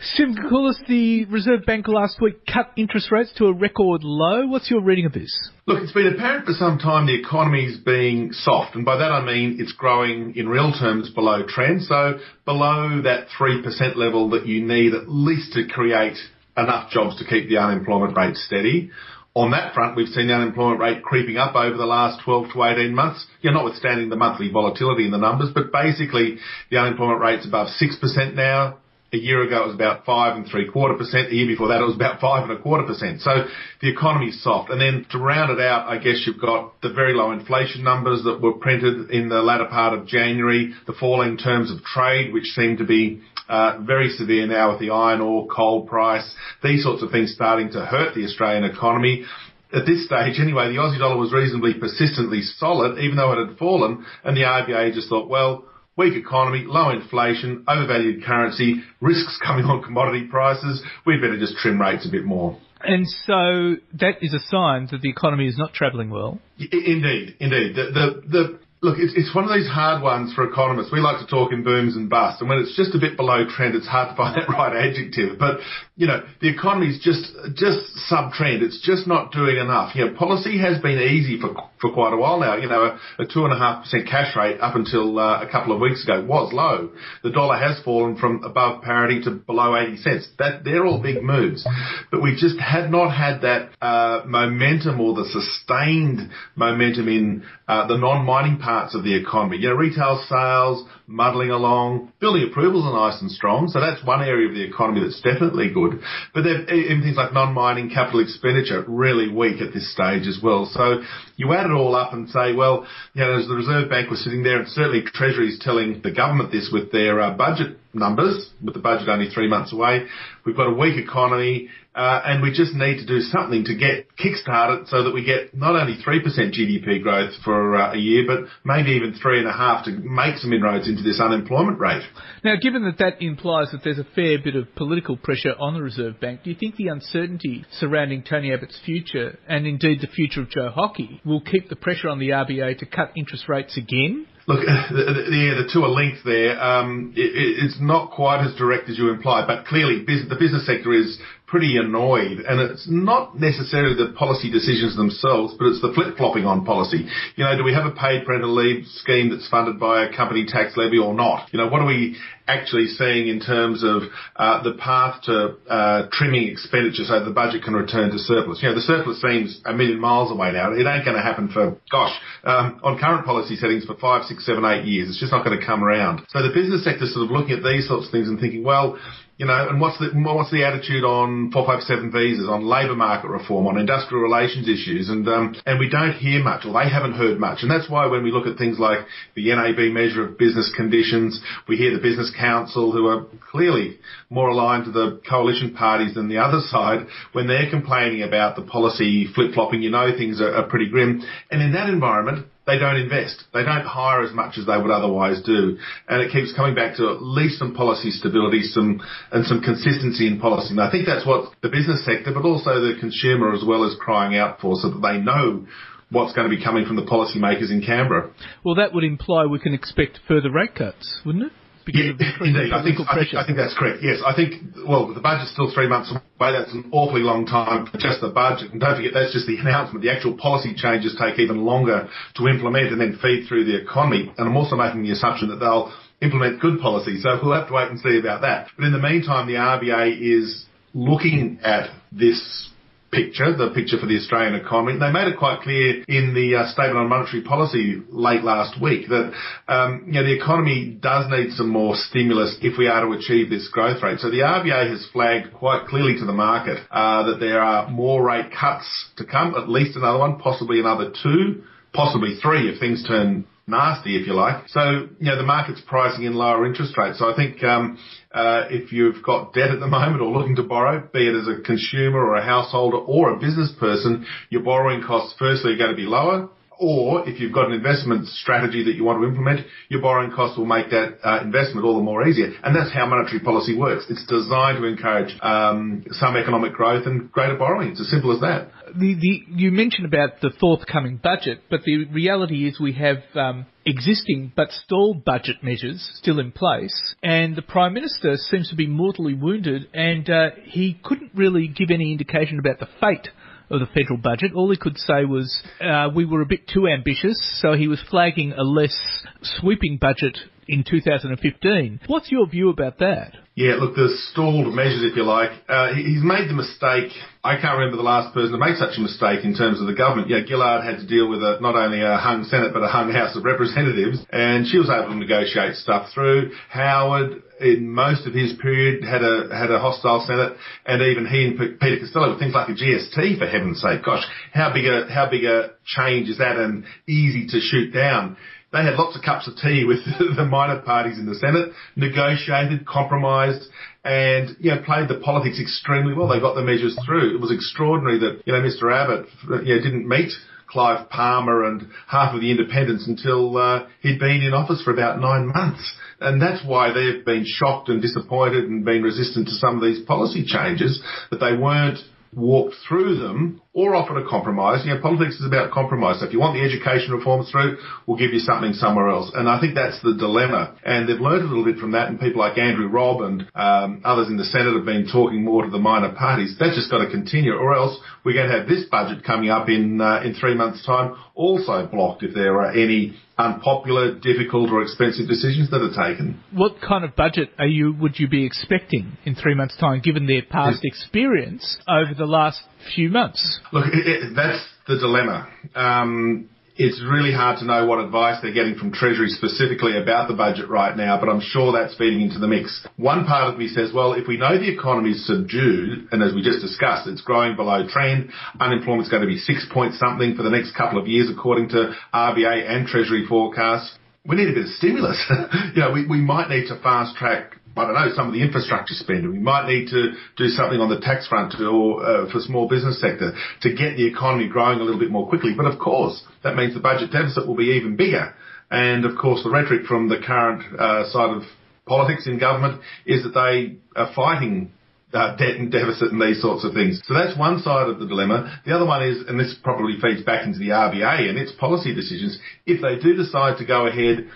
Stephen 0.00 0.36
Koukoulas, 0.36 0.86
the 0.86 1.24
Reserve 1.24 1.66
Bank 1.66 1.88
last 1.88 2.20
week 2.20 2.46
cut 2.46 2.70
interest 2.76 3.10
rates 3.10 3.32
to 3.36 3.46
a 3.46 3.52
record 3.52 4.04
low. 4.04 4.46
What's 4.46 4.70
your 4.70 4.80
reading 4.80 5.06
of 5.06 5.12
this? 5.12 5.50
Look, 5.66 5.82
it's 5.82 5.90
been 5.90 6.06
apparent 6.06 6.46
for 6.46 6.52
some 6.52 6.78
time 6.78 7.06
the 7.06 7.18
economy's 7.18 7.78
being 7.78 8.30
soft, 8.32 8.76
and 8.76 8.84
by 8.84 8.96
that 8.96 9.10
I 9.10 9.24
mean 9.24 9.56
it's 9.58 9.72
growing 9.72 10.36
in 10.36 10.48
real 10.48 10.70
terms 10.70 11.10
below 11.10 11.42
trend, 11.48 11.82
so 11.82 12.20
below 12.44 13.02
that 13.02 13.26
3% 13.36 13.96
level 13.96 14.30
that 14.30 14.46
you 14.46 14.64
need 14.64 14.94
at 14.94 15.08
least 15.08 15.54
to 15.54 15.66
create 15.66 16.16
enough 16.56 16.92
jobs 16.92 17.18
to 17.18 17.24
keep 17.24 17.48
the 17.48 17.58
unemployment 17.58 18.16
rate 18.16 18.36
steady. 18.36 18.92
On 19.38 19.52
that 19.52 19.72
front, 19.72 19.94
we've 19.94 20.08
seen 20.08 20.26
the 20.26 20.34
unemployment 20.34 20.80
rate 20.80 21.04
creeping 21.04 21.36
up 21.36 21.54
over 21.54 21.76
the 21.76 21.86
last 21.86 22.20
12 22.24 22.54
to 22.54 22.64
18 22.64 22.92
months. 22.92 23.24
Yeah, 23.40 23.52
notwithstanding 23.52 24.08
the 24.08 24.16
monthly 24.16 24.50
volatility 24.50 25.04
in 25.04 25.12
the 25.12 25.16
numbers, 25.16 25.50
but 25.54 25.70
basically 25.70 26.38
the 26.72 26.78
unemployment 26.78 27.20
rate's 27.20 27.46
above 27.46 27.68
6% 27.68 28.34
now. 28.34 28.78
A 29.10 29.16
year 29.16 29.42
ago 29.42 29.62
it 29.62 29.66
was 29.66 29.74
about 29.74 30.04
five 30.04 30.36
and 30.36 30.46
three 30.46 30.68
quarter 30.68 30.94
percent. 30.94 31.30
The 31.30 31.36
year 31.36 31.46
before 31.46 31.68
that 31.68 31.80
it 31.80 31.84
was 31.84 31.96
about 31.96 32.20
five 32.20 32.42
and 32.42 32.52
a 32.52 32.60
quarter 32.60 32.84
percent. 32.84 33.22
So 33.22 33.46
the 33.80 33.88
economy's 33.88 34.42
soft. 34.42 34.70
And 34.70 34.80
then 34.80 35.06
to 35.12 35.18
round 35.18 35.50
it 35.50 35.60
out, 35.60 35.88
I 35.88 35.96
guess 35.96 36.24
you've 36.26 36.40
got 36.40 36.80
the 36.82 36.92
very 36.92 37.14
low 37.14 37.32
inflation 37.32 37.82
numbers 37.82 38.22
that 38.24 38.42
were 38.42 38.52
printed 38.52 39.10
in 39.10 39.30
the 39.30 39.40
latter 39.40 39.64
part 39.64 39.98
of 39.98 40.06
January, 40.06 40.74
the 40.86 40.92
falling 40.92 41.38
terms 41.38 41.70
of 41.70 41.82
trade, 41.84 42.34
which 42.34 42.44
seem 42.48 42.76
to 42.76 42.84
be 42.84 43.22
uh, 43.48 43.78
very 43.80 44.10
severe 44.10 44.46
now 44.46 44.72
with 44.72 44.80
the 44.80 44.90
iron 44.90 45.22
ore, 45.22 45.46
coal 45.46 45.86
price, 45.86 46.34
these 46.62 46.82
sorts 46.82 47.02
of 47.02 47.10
things 47.10 47.32
starting 47.32 47.70
to 47.72 47.84
hurt 47.84 48.14
the 48.14 48.24
Australian 48.24 48.64
economy. 48.64 49.24
At 49.72 49.86
this 49.86 50.04
stage, 50.06 50.38
anyway, 50.40 50.68
the 50.68 50.80
Aussie 50.80 50.98
dollar 50.98 51.16
was 51.16 51.32
reasonably 51.32 51.74
persistently 51.74 52.42
solid, 52.42 52.98
even 52.98 53.16
though 53.16 53.32
it 53.32 53.48
had 53.48 53.58
fallen, 53.58 54.04
and 54.24 54.36
the 54.36 54.42
RBA 54.42 54.94
just 54.94 55.08
thought, 55.08 55.28
well, 55.28 55.64
weak 55.98 56.14
economy, 56.14 56.64
low 56.66 56.90
inflation, 56.90 57.64
overvalued 57.68 58.24
currency, 58.24 58.76
risks 59.00 59.38
coming 59.44 59.66
on 59.66 59.82
commodity 59.82 60.26
prices, 60.30 60.82
we'd 61.04 61.20
better 61.20 61.38
just 61.38 61.56
trim 61.56 61.78
rates 61.78 62.08
a 62.08 62.10
bit 62.10 62.24
more. 62.24 62.56
And 62.80 63.06
so 63.26 63.74
that 63.98 64.22
is 64.22 64.32
a 64.32 64.38
sign 64.48 64.86
that 64.92 65.02
the 65.02 65.10
economy 65.10 65.48
is 65.48 65.58
not 65.58 65.74
travelling 65.74 66.10
well. 66.10 66.38
Indeed, 66.58 67.36
indeed. 67.40 67.74
The, 67.74 67.90
the, 67.92 68.22
the 68.28 68.58
Look, 68.80 68.98
it's, 69.00 69.12
it's 69.16 69.34
one 69.34 69.42
of 69.42 69.50
these 69.50 69.66
hard 69.66 70.02
ones 70.04 70.32
for 70.34 70.48
economists. 70.48 70.92
We 70.92 71.00
like 71.00 71.18
to 71.18 71.26
talk 71.26 71.52
in 71.52 71.64
booms 71.64 71.96
and 71.96 72.08
busts, 72.08 72.40
and 72.40 72.48
when 72.48 72.58
it's 72.58 72.76
just 72.76 72.94
a 72.94 72.98
bit 72.98 73.16
below 73.16 73.44
trend, 73.48 73.74
it's 73.74 73.88
hard 73.88 74.10
to 74.10 74.16
find 74.16 74.36
that 74.38 74.48
right 74.48 74.70
adjective. 74.70 75.36
But 75.36 75.58
you 75.96 76.06
know, 76.06 76.22
the 76.40 76.48
economy's 76.48 77.02
just 77.02 77.32
just 77.54 77.82
sub-trend. 78.06 78.62
It's 78.62 78.80
just 78.80 79.08
not 79.08 79.32
doing 79.32 79.56
enough. 79.56 79.96
You 79.96 80.06
know, 80.06 80.14
policy 80.14 80.60
has 80.60 80.80
been 80.80 81.00
easy 81.00 81.40
for 81.40 81.56
for 81.80 81.92
quite 81.92 82.12
a 82.12 82.16
while 82.16 82.38
now. 82.38 82.56
You 82.56 82.68
know, 82.68 82.96
a 83.18 83.26
two 83.26 83.44
and 83.44 83.52
a 83.52 83.58
half 83.58 83.82
percent 83.82 84.06
cash 84.06 84.36
rate 84.36 84.60
up 84.60 84.76
until 84.76 85.18
uh, 85.18 85.42
a 85.42 85.50
couple 85.50 85.74
of 85.74 85.80
weeks 85.80 86.04
ago 86.04 86.24
was 86.24 86.52
low. 86.52 86.90
The 87.24 87.32
dollar 87.32 87.56
has 87.56 87.82
fallen 87.82 88.16
from 88.16 88.44
above 88.44 88.82
parity 88.82 89.20
to 89.24 89.32
below 89.32 89.76
80 89.76 89.96
cents. 89.96 90.28
That 90.38 90.62
they're 90.62 90.86
all 90.86 91.02
big 91.02 91.20
moves, 91.24 91.66
but 92.12 92.22
we 92.22 92.36
just 92.38 92.60
had 92.60 92.92
not 92.92 93.10
had 93.10 93.40
that 93.42 93.70
uh, 93.82 94.22
momentum 94.24 95.00
or 95.00 95.14
the 95.14 95.24
sustained 95.24 96.30
momentum 96.54 97.08
in 97.08 97.44
Uh, 97.68 97.86
the 97.86 97.98
non-mining 97.98 98.58
parts 98.58 98.94
of 98.94 99.04
the 99.04 99.14
economy. 99.14 99.58
You 99.58 99.68
know, 99.68 99.74
retail 99.74 100.24
sales 100.26 100.88
muddling 101.08 101.48
along, 101.50 102.12
building 102.20 102.46
approvals 102.48 102.84
are 102.84 102.92
nice 102.92 103.20
and 103.22 103.30
strong, 103.30 103.66
so 103.68 103.80
that's 103.80 104.04
one 104.04 104.22
area 104.22 104.46
of 104.46 104.54
the 104.54 104.62
economy 104.62 105.00
that's 105.00 105.20
definitely 105.22 105.72
good. 105.72 106.00
But 106.34 106.44
even 106.46 107.00
things 107.02 107.16
like 107.16 107.32
non-mining 107.32 107.88
capital 107.88 108.20
expenditure 108.20 108.84
really 108.86 109.32
weak 109.32 109.62
at 109.62 109.72
this 109.72 109.90
stage 109.90 110.28
as 110.28 110.38
well. 110.42 110.68
So 110.70 111.00
you 111.36 111.52
add 111.54 111.64
it 111.64 111.72
all 111.72 111.96
up 111.96 112.12
and 112.12 112.28
say, 112.28 112.52
well, 112.52 112.86
you 113.14 113.24
know, 113.24 113.38
as 113.38 113.48
the 113.48 113.54
Reserve 113.54 113.88
Bank 113.88 114.10
was 114.10 114.22
sitting 114.22 114.42
there, 114.42 114.60
and 114.60 114.68
certainly 114.68 115.02
Treasury 115.02 115.48
is 115.48 115.58
telling 115.58 116.02
the 116.04 116.12
government 116.12 116.52
this 116.52 116.68
with 116.70 116.92
their 116.92 117.20
uh, 117.20 117.34
budget 117.34 117.78
numbers 117.94 118.50
with 118.62 118.74
the 118.74 118.80
budget 118.80 119.08
only 119.08 119.28
three 119.30 119.48
months 119.48 119.72
away. 119.72 120.06
We've 120.44 120.56
got 120.56 120.68
a 120.68 120.74
weak 120.74 120.96
economy, 120.96 121.68
uh, 121.94 122.22
and 122.24 122.42
we 122.42 122.52
just 122.52 122.74
need 122.74 122.98
to 122.98 123.06
do 123.06 123.20
something 123.20 123.64
to 123.64 123.74
get 123.74 124.16
kick-started 124.16 124.88
so 124.88 125.02
that 125.04 125.12
we 125.12 125.24
get 125.24 125.54
not 125.54 125.74
only 125.74 125.96
3% 125.96 126.22
GDP 126.24 127.02
growth 127.02 127.32
for 127.44 127.76
uh, 127.76 127.94
a 127.94 127.98
year, 127.98 128.24
but 128.26 128.44
maybe 128.64 128.92
even 128.92 129.14
three 129.14 129.38
and 129.38 129.48
a 129.48 129.52
half 129.52 129.84
to 129.86 129.90
make 129.90 130.36
some 130.36 130.52
inroads 130.52 130.88
into 130.98 131.08
this 131.08 131.20
unemployment 131.20 131.78
rate. 131.78 132.02
Now, 132.44 132.54
given 132.60 132.84
that 132.84 132.98
that 132.98 133.22
implies 133.22 133.68
that 133.72 133.82
there's 133.84 133.98
a 133.98 134.06
fair 134.14 134.38
bit 134.38 134.56
of 134.56 134.74
political 134.74 135.16
pressure 135.16 135.54
on 135.58 135.74
the 135.74 135.82
Reserve 135.82 136.20
Bank, 136.20 136.42
do 136.42 136.50
you 136.50 136.56
think 136.56 136.76
the 136.76 136.88
uncertainty 136.88 137.64
surrounding 137.72 138.22
Tony 138.22 138.52
Abbott's 138.52 138.80
future, 138.84 139.38
and 139.48 139.66
indeed 139.66 140.00
the 140.00 140.08
future 140.08 140.42
of 140.42 140.50
Joe 140.50 140.70
Hockey, 140.74 141.20
will 141.24 141.40
keep 141.40 141.68
the 141.68 141.76
pressure 141.76 142.08
on 142.08 142.18
the 142.18 142.30
RBA 142.30 142.78
to 142.78 142.86
cut 142.86 143.12
interest 143.16 143.48
rates 143.48 143.76
again? 143.76 144.26
Look, 144.46 144.60
the, 144.90 145.04
the, 145.04 145.64
the 145.64 145.70
two 145.72 145.84
are 145.84 145.90
linked 145.90 146.24
there. 146.24 146.60
Um, 146.60 147.12
it, 147.16 147.30
it's 147.64 147.76
not 147.80 148.12
quite 148.12 148.44
as 148.44 148.56
direct 148.56 148.88
as 148.88 148.98
you 148.98 149.10
imply, 149.10 149.46
but 149.46 149.66
clearly 149.66 150.04
the 150.04 150.36
business 150.38 150.66
sector 150.66 150.92
is 150.92 151.18
pretty 151.48 151.78
annoyed. 151.78 152.40
And 152.40 152.60
it's 152.60 152.86
not 152.88 153.40
necessarily 153.40 153.96
the 153.96 154.12
policy 154.12 154.52
decisions 154.52 154.96
themselves, 154.96 155.54
but 155.58 155.66
it's 155.68 155.80
the 155.80 155.92
flip-flopping 155.94 156.44
on 156.44 156.64
policy. 156.64 157.08
You 157.36 157.44
know, 157.44 157.56
do 157.56 157.64
we 157.64 157.72
have 157.72 157.86
a 157.86 157.90
paid 157.90 158.26
parental 158.26 158.54
leave 158.54 158.86
scheme 158.86 159.30
that's 159.30 159.48
funded 159.48 159.80
by 159.80 160.04
a 160.04 160.14
company 160.14 160.44
tax 160.46 160.76
levy 160.76 160.98
or 160.98 161.14
not? 161.14 161.48
You 161.52 161.58
know, 161.58 161.68
what 161.68 161.80
are 161.80 161.86
we 161.86 162.16
actually 162.46 162.86
seeing 162.86 163.28
in 163.28 163.40
terms 163.40 163.82
of 163.82 164.02
uh, 164.36 164.62
the 164.62 164.72
path 164.78 165.22
to 165.24 165.56
uh, 165.68 166.08
trimming 166.12 166.48
expenditure 166.48 167.04
so 167.04 167.24
the 167.24 167.30
budget 167.30 167.64
can 167.64 167.72
return 167.72 168.10
to 168.10 168.18
surplus? 168.18 168.62
You 168.62 168.68
know, 168.68 168.74
the 168.74 168.82
surplus 168.82 169.20
seems 169.22 169.60
a 169.64 169.72
million 169.72 169.98
miles 169.98 170.30
away 170.30 170.52
now. 170.52 170.72
It 170.72 170.84
ain't 170.84 171.04
going 171.04 171.16
to 171.16 171.22
happen 171.22 171.48
for, 171.48 171.80
gosh, 171.90 172.12
um, 172.44 172.80
on 172.84 172.98
current 172.98 173.24
policy 173.24 173.56
settings 173.56 173.86
for 173.86 173.96
five, 173.96 174.24
six, 174.26 174.44
seven, 174.44 174.64
eight 174.66 174.84
years. 174.84 175.08
It's 175.08 175.20
just 175.20 175.32
not 175.32 175.44
going 175.44 175.58
to 175.58 175.64
come 175.64 175.82
around. 175.82 176.26
So 176.28 176.42
the 176.42 176.52
business 176.52 176.84
sector 176.84 177.06
sort 177.06 177.24
of 177.24 177.30
looking 177.30 177.56
at 177.56 177.64
these 177.64 177.88
sorts 177.88 178.06
of 178.06 178.12
things 178.12 178.28
and 178.28 178.38
thinking, 178.38 178.64
well, 178.64 178.98
you 179.38 179.46
know, 179.46 179.68
and 179.70 179.80
what's 179.80 179.96
the 179.98 180.10
what's 180.14 180.50
the 180.50 180.64
attitude 180.64 181.04
on 181.04 181.52
457 181.52 182.10
visas, 182.10 182.48
on 182.48 182.66
labour 182.66 182.96
market 182.96 183.28
reform, 183.28 183.68
on 183.68 183.78
industrial 183.78 184.20
relations 184.20 184.68
issues, 184.68 185.08
and 185.08 185.28
um, 185.28 185.54
and 185.64 185.78
we 185.78 185.88
don't 185.88 186.14
hear 186.14 186.42
much, 186.42 186.66
or 186.66 186.74
they 186.74 186.90
haven't 186.90 187.12
heard 187.12 187.38
much, 187.38 187.62
and 187.62 187.70
that's 187.70 187.88
why 187.88 188.06
when 188.06 188.24
we 188.24 188.32
look 188.32 188.48
at 188.48 188.58
things 188.58 188.80
like 188.80 188.98
the 189.36 189.54
NAB 189.54 189.94
measure 189.94 190.26
of 190.26 190.38
business 190.38 190.74
conditions, 190.76 191.40
we 191.68 191.76
hear 191.76 191.94
the 191.94 192.02
Business 192.02 192.32
Council, 192.36 192.90
who 192.90 193.06
are 193.06 193.26
clearly 193.52 193.98
more 194.28 194.48
aligned 194.48 194.86
to 194.86 194.90
the 194.90 195.20
coalition 195.30 195.72
parties 195.72 196.14
than 196.14 196.28
the 196.28 196.38
other 196.38 196.60
side, 196.66 197.06
when 197.30 197.46
they're 197.46 197.70
complaining 197.70 198.24
about 198.24 198.56
the 198.56 198.62
policy 198.62 199.28
flip 199.32 199.54
flopping, 199.54 199.82
you 199.82 199.90
know 199.90 200.10
things 200.18 200.40
are, 200.40 200.52
are 200.52 200.68
pretty 200.68 200.90
grim, 200.90 201.22
and 201.48 201.62
in 201.62 201.72
that 201.74 201.88
environment 201.88 202.44
they 202.68 202.78
don't 202.78 203.00
invest. 203.00 203.44
They 203.54 203.64
don't 203.64 203.88
hire 203.88 204.22
as 204.22 204.32
much 204.32 204.58
as 204.58 204.66
they 204.66 204.76
would 204.76 204.92
otherwise 204.92 205.40
do. 205.42 205.78
And 206.06 206.20
it 206.20 206.30
keeps 206.30 206.52
coming 206.54 206.74
back 206.74 206.96
to 206.96 207.08
at 207.08 207.22
least 207.22 207.58
some 207.58 207.74
policy 207.74 208.10
stability, 208.10 208.62
some, 208.62 209.00
and 209.32 209.46
some 209.46 209.62
consistency 209.62 210.28
in 210.28 210.38
policy. 210.38 210.76
And 210.76 210.80
I 210.80 210.90
think 210.90 211.06
that's 211.06 211.26
what 211.26 211.54
the 211.62 211.70
business 211.70 212.04
sector, 212.04 212.30
but 212.34 212.44
also 212.44 212.78
the 212.78 213.00
consumer 213.00 213.54
as 213.54 213.64
well 213.66 213.84
is 213.84 213.96
crying 213.98 214.36
out 214.36 214.60
for 214.60 214.76
so 214.76 214.90
that 214.90 215.00
they 215.00 215.16
know 215.16 215.66
what's 216.10 216.34
going 216.34 216.48
to 216.48 216.54
be 216.54 216.62
coming 216.62 216.84
from 216.84 216.96
the 216.96 217.08
policymakers 217.08 217.70
in 217.70 217.82
Canberra. 217.84 218.30
Well, 218.62 218.74
that 218.74 218.92
would 218.92 219.04
imply 219.04 219.46
we 219.46 219.58
can 219.58 219.72
expect 219.72 220.20
further 220.28 220.50
rate 220.50 220.74
cuts, 220.74 221.22
wouldn't 221.24 221.46
it? 221.46 221.52
Yeah, 221.88 222.12
indeed. 222.40 222.72
I 222.72 222.82
think, 222.84 223.00
I 223.00 223.14
think, 223.16 223.34
I, 223.34 223.44
think, 223.44 223.56
that's 223.56 223.74
correct. 223.76 224.02
Yes, 224.02 224.20
I 224.24 224.34
think, 224.34 224.60
well, 224.86 225.12
the 225.12 225.20
budget's 225.20 225.52
still 225.52 225.72
three 225.72 225.88
months 225.88 226.10
away. 226.10 226.52
That's 226.52 226.72
an 226.72 226.90
awfully 226.92 227.22
long 227.22 227.46
time 227.46 227.86
for 227.86 227.98
just 227.98 228.20
the 228.20 228.28
budget. 228.28 228.72
And 228.72 228.80
don't 228.80 228.96
forget, 228.96 229.12
that's 229.14 229.32
just 229.32 229.46
the 229.46 229.56
announcement. 229.58 230.04
The 230.04 230.12
actual 230.12 230.36
policy 230.36 230.74
changes 230.76 231.16
take 231.18 231.38
even 231.38 231.64
longer 231.64 232.08
to 232.36 232.48
implement 232.48 232.92
and 232.92 233.00
then 233.00 233.18
feed 233.20 233.48
through 233.48 233.64
the 233.64 233.80
economy. 233.80 234.32
And 234.36 234.48
I'm 234.48 234.56
also 234.56 234.76
making 234.76 235.02
the 235.02 235.12
assumption 235.12 235.48
that 235.48 235.56
they'll 235.56 235.92
implement 236.20 236.60
good 236.60 236.80
policy. 236.80 237.20
So 237.20 237.38
we'll 237.42 237.54
have 237.54 237.68
to 237.68 237.74
wait 237.74 237.90
and 237.90 237.98
see 238.00 238.18
about 238.18 238.42
that. 238.42 238.68
But 238.76 238.86
in 238.86 238.92
the 238.92 239.02
meantime, 239.02 239.46
the 239.46 239.54
RBA 239.54 240.20
is 240.20 240.66
looking 240.94 241.60
at 241.62 241.90
this 242.12 242.67
picture, 243.10 243.56
the 243.56 243.70
picture 243.74 243.98
for 243.98 244.06
the 244.06 244.16
Australian 244.16 244.54
economy. 244.54 244.98
They 244.98 245.10
made 245.10 245.28
it 245.28 245.38
quite 245.38 245.60
clear 245.60 246.04
in 246.08 246.34
the 246.34 246.56
uh, 246.56 246.72
statement 246.72 246.98
on 246.98 247.08
monetary 247.08 247.42
policy 247.42 248.02
late 248.10 248.42
last 248.42 248.80
week 248.80 249.08
that 249.08 249.32
um, 249.68 250.04
you 250.06 250.12
know 250.12 250.24
the 250.24 250.36
economy 250.36 250.98
does 251.00 251.30
need 251.30 251.52
some 251.52 251.68
more 251.68 251.94
stimulus 251.96 252.56
if 252.60 252.78
we 252.78 252.86
are 252.86 253.06
to 253.06 253.12
achieve 253.12 253.50
this 253.50 253.68
growth 253.68 254.02
rate. 254.02 254.18
So 254.20 254.30
the 254.30 254.40
RBA 254.40 254.90
has 254.90 255.06
flagged 255.12 255.54
quite 255.54 255.86
clearly 255.86 256.18
to 256.18 256.26
the 256.26 256.32
market 256.32 256.78
uh, 256.90 257.30
that 257.30 257.40
there 257.40 257.60
are 257.60 257.88
more 257.88 258.22
rate 258.24 258.52
cuts 258.52 258.86
to 259.16 259.24
come, 259.24 259.54
at 259.54 259.68
least 259.68 259.96
another 259.96 260.18
one, 260.18 260.38
possibly 260.38 260.80
another 260.80 261.12
two, 261.22 261.62
possibly 261.92 262.36
three 262.42 262.68
if 262.68 262.78
things 262.78 263.04
turn 263.06 263.46
nasty, 263.68 264.20
if 264.20 264.26
you 264.26 264.34
like. 264.34 264.68
So, 264.68 265.08
you 265.18 265.30
know, 265.30 265.36
the 265.36 265.44
market's 265.44 265.80
pricing 265.86 266.24
in 266.24 266.34
lower 266.34 266.66
interest 266.66 266.96
rates. 266.96 267.18
So 267.18 267.30
I 267.30 267.36
think 267.36 267.62
um, 267.62 267.98
uh, 268.32 268.64
if 268.70 268.92
you've 268.92 269.22
got 269.22 269.52
debt 269.52 269.70
at 269.70 269.80
the 269.80 269.86
moment 269.98 270.22
or 270.22 270.30
looking 270.30 270.56
to 270.56 270.62
borrow, 270.62 271.06
be 271.12 271.28
it 271.28 271.34
as 271.34 271.48
a 271.48 271.60
consumer 271.62 272.18
or 272.18 272.36
a 272.36 272.44
householder 272.44 272.96
or 272.96 273.32
a 273.32 273.38
business 273.38 273.72
person, 273.78 274.26
your 274.50 274.62
borrowing 274.62 275.02
costs 275.06 275.34
firstly 275.38 275.74
are 275.74 275.78
going 275.78 275.90
to 275.90 275.96
be 275.96 276.06
lower 276.06 276.48
or 276.78 277.28
if 277.28 277.40
you've 277.40 277.52
got 277.52 277.66
an 277.66 277.72
investment 277.72 278.26
strategy 278.28 278.84
that 278.84 278.94
you 278.94 279.04
want 279.04 279.20
to 279.20 279.26
implement, 279.26 279.66
your 279.88 280.00
borrowing 280.00 280.30
costs 280.30 280.56
will 280.56 280.66
make 280.66 280.90
that 280.90 281.18
uh, 281.24 281.40
investment 281.42 281.84
all 281.84 281.96
the 281.96 282.02
more 282.02 282.26
easier. 282.26 282.52
And 282.62 282.74
that's 282.74 282.92
how 282.92 283.06
monetary 283.06 283.40
policy 283.40 283.76
works. 283.76 284.06
It's 284.08 284.24
designed 284.26 284.78
to 284.78 284.84
encourage 284.84 285.36
um, 285.42 286.04
some 286.12 286.36
economic 286.36 286.72
growth 286.72 287.06
and 287.06 287.30
greater 287.32 287.56
borrowing. 287.56 287.90
It's 287.90 288.00
as 288.00 288.10
simple 288.10 288.32
as 288.32 288.40
that. 288.40 288.70
The, 288.94 289.14
the, 289.14 289.42
you 289.54 289.70
mentioned 289.70 290.06
about 290.06 290.40
the 290.40 290.50
forthcoming 290.60 291.18
budget, 291.22 291.62
but 291.70 291.82
the 291.82 292.04
reality 292.06 292.66
is 292.66 292.80
we 292.80 292.92
have 292.94 293.18
um, 293.34 293.66
existing 293.84 294.52
but 294.54 294.70
stalled 294.70 295.24
budget 295.24 295.56
measures 295.62 296.10
still 296.14 296.38
in 296.38 296.52
place, 296.52 297.14
and 297.22 297.56
the 297.56 297.62
Prime 297.62 297.92
Minister 297.94 298.36
seems 298.36 298.68
to 298.70 298.76
be 298.76 298.86
mortally 298.86 299.34
wounded, 299.34 299.88
and 299.94 300.28
uh, 300.28 300.50
he 300.64 300.98
couldn't 301.02 301.32
really 301.34 301.68
give 301.68 301.90
any 301.90 302.12
indication 302.12 302.58
about 302.58 302.78
the 302.78 302.88
fate 303.00 303.28
of 303.70 303.80
the 303.80 303.86
federal 303.86 304.18
budget. 304.18 304.52
All 304.54 304.70
he 304.70 304.76
could 304.76 304.96
say 304.98 305.24
was 305.24 305.62
uh, 305.80 306.08
we 306.14 306.24
were 306.24 306.42
a 306.42 306.46
bit 306.46 306.68
too 306.68 306.88
ambitious, 306.88 307.38
so 307.60 307.74
he 307.74 307.88
was 307.88 308.00
flagging 308.10 308.52
a 308.52 308.62
less 308.62 308.96
sweeping 309.42 309.98
budget 310.00 310.38
in 310.68 310.84
2015. 310.84 312.00
What's 312.06 312.30
your 312.30 312.46
view 312.46 312.68
about 312.68 312.98
that? 312.98 313.32
Yeah, 313.58 313.74
look, 313.74 313.96
the 313.96 314.14
stalled 314.30 314.72
measures, 314.72 315.02
if 315.02 315.16
you 315.16 315.24
like. 315.24 315.50
Uh, 315.68 315.92
he's 315.92 316.22
made 316.22 316.48
the 316.48 316.54
mistake. 316.54 317.10
I 317.42 317.58
can't 317.58 317.74
remember 317.74 317.96
the 317.96 318.06
last 318.06 318.32
person 318.32 318.52
to 318.52 318.58
make 318.58 318.76
such 318.76 318.94
a 318.96 319.00
mistake 319.00 319.42
in 319.42 319.56
terms 319.56 319.80
of 319.80 319.88
the 319.88 319.98
government. 319.98 320.30
Yeah, 320.30 320.46
Gillard 320.46 320.84
had 320.84 321.02
to 321.02 321.06
deal 321.08 321.28
with 321.28 321.42
a, 321.42 321.58
not 321.60 321.74
only 321.74 322.00
a 322.00 322.18
hung 322.18 322.44
Senate, 322.44 322.72
but 322.72 322.84
a 322.84 322.86
hung 322.86 323.10
House 323.10 323.34
of 323.34 323.42
Representatives, 323.42 324.22
and 324.30 324.68
she 324.68 324.78
was 324.78 324.86
able 324.86 325.10
to 325.10 325.18
negotiate 325.18 325.74
stuff 325.74 326.14
through. 326.14 326.52
Howard, 326.68 327.42
in 327.60 327.90
most 327.90 328.28
of 328.28 328.34
his 328.34 328.54
period, 328.62 329.02
had 329.02 329.26
a 329.26 329.50
had 329.50 329.72
a 329.72 329.80
hostile 329.80 330.22
Senate, 330.22 330.54
and 330.86 331.02
even 331.02 331.26
he 331.26 331.50
and 331.50 331.80
Peter 331.80 331.98
Costello 331.98 332.30
with 332.30 332.38
things 332.38 332.54
like 332.54 332.68
a 332.68 332.78
GST, 332.78 333.38
for 333.42 333.46
heaven's 333.46 333.82
sake. 333.82 334.04
Gosh, 334.04 334.22
how 334.54 334.72
big 334.72 334.86
a 334.86 335.10
how 335.10 335.28
big 335.28 335.42
a 335.42 335.74
change 335.84 336.28
is 336.28 336.38
that, 336.38 336.62
and 336.62 336.84
easy 337.08 337.46
to 337.50 337.58
shoot 337.58 337.90
down. 337.90 338.36
They 338.72 338.84
had 338.84 338.94
lots 338.94 339.16
of 339.16 339.22
cups 339.22 339.48
of 339.48 339.56
tea 339.56 339.84
with 339.84 340.04
the 340.36 340.44
minor 340.44 340.80
parties 340.82 341.18
in 341.18 341.26
the 341.26 341.34
Senate, 341.34 341.72
negotiated, 341.96 342.86
compromised, 342.86 343.64
and 344.04 344.56
you 344.60 344.70
know 344.70 344.82
played 344.84 345.08
the 345.08 345.20
politics 345.24 345.60
extremely 345.60 346.14
well. 346.14 346.28
They 346.28 346.40
got 346.40 346.54
the 346.54 346.62
measures 346.62 346.98
through. 347.04 347.34
It 347.34 347.40
was 347.40 347.52
extraordinary 347.52 348.18
that 348.20 348.42
you 348.44 348.52
know 348.52 348.60
Mr 348.60 348.92
Abbott 348.92 349.26
you 349.66 349.74
know 349.74 349.82
didn't 349.82 350.08
meet 350.08 350.32
Clive 350.68 351.08
Palmer 351.08 351.64
and 351.64 351.88
half 352.06 352.34
of 352.34 352.40
the 352.40 352.50
independents 352.50 353.08
until 353.08 353.56
uh, 353.56 353.86
he'd 354.02 354.18
been 354.18 354.42
in 354.42 354.52
office 354.52 354.82
for 354.82 354.92
about 354.92 355.18
nine 355.20 355.46
months. 355.54 355.96
And 356.20 356.42
that's 356.42 356.64
why 356.64 356.92
they've 356.92 357.24
been 357.24 357.44
shocked 357.46 357.88
and 357.88 358.02
disappointed 358.02 358.64
and 358.64 358.84
been 358.84 359.02
resistant 359.02 359.48
to 359.48 359.54
some 359.54 359.76
of 359.76 359.82
these 359.82 360.04
policy 360.04 360.44
changes, 360.44 361.02
that 361.30 361.38
they 361.38 361.56
weren't 361.56 361.98
walked 362.34 362.74
through 362.86 363.16
them 363.16 363.62
or 363.72 363.94
offered 363.94 364.18
a 364.18 364.28
compromise. 364.28 364.84
You 364.84 364.94
know, 364.94 365.00
politics 365.00 365.36
is 365.36 365.46
about 365.46 365.70
compromise. 365.70 366.20
So 366.20 366.26
if 366.26 366.32
you 366.32 366.40
want 366.40 366.54
the 366.56 366.64
education 366.64 367.12
reforms 367.12 367.50
through, 367.50 367.78
we'll 368.06 368.16
give 368.16 368.32
you 368.32 368.40
something 368.40 368.72
somewhere 368.72 369.08
else. 369.08 369.30
And 369.34 369.48
I 369.48 369.60
think 369.60 369.74
that's 369.74 370.00
the 370.02 370.14
dilemma. 370.14 370.74
And 370.84 371.08
they've 371.08 371.20
learned 371.20 371.44
a 371.44 371.48
little 371.48 371.64
bit 371.64 371.76
from 371.76 371.92
that. 371.92 372.08
And 372.08 372.18
people 372.18 372.40
like 372.40 372.58
Andrew 372.58 372.88
Robb 372.88 373.20
and 373.20 373.46
um, 373.54 374.02
others 374.04 374.28
in 374.28 374.36
the 374.36 374.44
Senate 374.44 374.74
have 374.74 374.84
been 374.84 375.06
talking 375.06 375.44
more 375.44 375.64
to 375.64 375.70
the 375.70 375.78
minor 375.78 376.12
parties. 376.14 376.56
That's 376.58 376.76
just 376.76 376.90
got 376.90 377.04
to 377.04 377.10
continue, 377.10 377.54
or 377.54 377.74
else 377.74 377.98
we're 378.24 378.34
going 378.34 378.50
to 378.50 378.58
have 378.58 378.68
this 378.68 378.84
budget 378.90 379.24
coming 379.24 379.50
up 379.50 379.68
in 379.68 380.00
uh, 380.00 380.22
in 380.24 380.34
three 380.34 380.54
months' 380.54 380.84
time 380.84 381.14
also 381.38 381.86
blocked 381.86 382.24
if 382.24 382.34
there 382.34 382.60
are 382.60 382.72
any 382.72 383.16
unpopular, 383.38 384.18
difficult, 384.18 384.70
or 384.70 384.82
expensive 384.82 385.28
decisions 385.28 385.70
that 385.70 385.80
are 385.80 385.94
taken. 385.94 386.42
What 386.52 386.80
kind 386.80 387.04
of 387.04 387.14
budget 387.14 387.50
are 387.58 387.66
you 387.66 387.94
would 388.00 388.18
you 388.18 388.28
be 388.28 388.44
expecting 388.44 389.16
in 389.24 389.36
three 389.36 389.54
months' 389.54 389.76
time, 389.76 390.00
given 390.02 390.26
their 390.26 390.42
past 390.42 390.80
experience 390.82 391.78
over 391.88 392.12
the 392.14 392.26
last 392.26 392.60
few 392.94 393.08
months? 393.08 393.60
Look, 393.72 393.86
it, 393.86 394.06
it, 394.06 394.36
that's 394.36 394.64
the 394.86 394.98
dilemma. 394.98 395.48
Um, 395.74 396.48
it's 396.78 397.02
really 397.02 397.32
hard 397.32 397.58
to 397.58 397.64
know 397.64 397.86
what 397.86 397.98
advice 397.98 398.38
they're 398.40 398.54
getting 398.54 398.76
from 398.76 398.92
Treasury 398.92 399.28
specifically 399.30 399.98
about 399.98 400.28
the 400.28 400.34
budget 400.34 400.68
right 400.70 400.96
now, 400.96 401.18
but 401.18 401.28
I'm 401.28 401.40
sure 401.40 401.72
that's 401.72 401.96
feeding 401.98 402.20
into 402.20 402.38
the 402.38 402.46
mix. 402.46 402.86
One 402.96 403.26
part 403.26 403.52
of 403.52 403.58
me 403.58 403.66
says, 403.66 403.90
well, 403.92 404.12
if 404.12 404.28
we 404.28 404.36
know 404.36 404.56
the 404.56 404.70
economy 404.70 405.10
is 405.10 405.26
subdued, 405.26 406.06
and 406.12 406.22
as 406.22 406.32
we 406.32 406.40
just 406.40 406.60
discussed, 406.60 407.08
it's 407.08 407.20
growing 407.20 407.56
below 407.56 407.84
trend, 407.88 408.30
unemployment's 408.60 409.10
going 409.10 409.22
to 409.22 409.26
be 409.28 409.38
six 409.38 409.66
point 409.72 409.94
something 409.94 410.36
for 410.36 410.44
the 410.44 410.50
next 410.50 410.76
couple 410.76 411.00
of 411.00 411.08
years 411.08 411.28
according 411.28 411.68
to 411.70 411.94
RBA 412.14 412.70
and 412.70 412.86
Treasury 412.86 413.26
forecasts, 413.26 413.98
we 414.24 414.36
need 414.36 414.48
a 414.48 414.52
bit 414.52 414.66
of 414.66 414.70
stimulus. 414.70 415.18
you 415.74 415.82
know, 415.82 415.90
we, 415.90 416.06
we 416.06 416.18
might 416.18 416.48
need 416.48 416.68
to 416.68 416.78
fast 416.80 417.16
track 417.16 417.57
I 417.78 417.84
don't 417.86 417.94
know, 417.94 418.12
some 418.14 418.28
of 418.28 418.32
the 418.32 418.42
infrastructure 418.42 418.94
spend. 418.94 419.30
We 419.30 419.38
might 419.38 419.66
need 419.66 419.88
to 419.88 420.12
do 420.36 420.48
something 420.48 420.80
on 420.80 420.90
the 420.90 421.00
tax 421.00 421.26
front 421.28 421.52
to, 421.52 421.66
or 421.66 422.04
uh, 422.04 422.30
for 422.30 422.40
small 422.40 422.68
business 422.68 423.00
sector 423.00 423.32
to 423.62 423.68
get 423.70 423.96
the 423.96 424.06
economy 424.06 424.48
growing 424.48 424.80
a 424.80 424.82
little 424.82 425.00
bit 425.00 425.10
more 425.10 425.28
quickly. 425.28 425.54
But 425.56 425.66
of 425.66 425.78
course, 425.78 426.22
that 426.44 426.56
means 426.56 426.74
the 426.74 426.80
budget 426.80 427.12
deficit 427.12 427.46
will 427.46 427.56
be 427.56 427.78
even 427.78 427.96
bigger. 427.96 428.34
And 428.70 429.04
of 429.04 429.16
course, 429.16 429.42
the 429.42 429.50
rhetoric 429.50 429.86
from 429.86 430.08
the 430.08 430.20
current 430.24 430.62
uh, 430.78 431.08
side 431.10 431.30
of 431.36 431.42
politics 431.86 432.26
in 432.26 432.38
government 432.38 432.82
is 433.06 433.22
that 433.22 433.32
they 433.32 433.78
are 433.98 434.12
fighting 434.14 434.72
uh, 435.12 435.36
debt 435.36 435.56
and 435.56 435.72
deficit 435.72 436.12
and 436.12 436.20
these 436.20 436.40
sorts 436.40 436.64
of 436.64 436.74
things. 436.74 437.00
So 437.04 437.14
that's 437.14 437.38
one 437.38 437.60
side 437.60 437.88
of 437.88 437.98
the 437.98 438.06
dilemma. 438.06 438.60
The 438.66 438.74
other 438.74 438.84
one 438.84 439.02
is, 439.02 439.24
and 439.26 439.40
this 439.40 439.56
probably 439.62 439.96
feeds 440.00 440.22
back 440.22 440.46
into 440.46 440.58
the 440.58 440.68
RBA 440.68 441.28
and 441.30 441.38
its 441.38 441.52
policy 441.52 441.94
decisions, 441.94 442.38
if 442.66 442.82
they 442.82 443.00
do 443.02 443.16
decide 443.16 443.58
to 443.58 443.64
go 443.64 443.86
ahead 443.86 444.28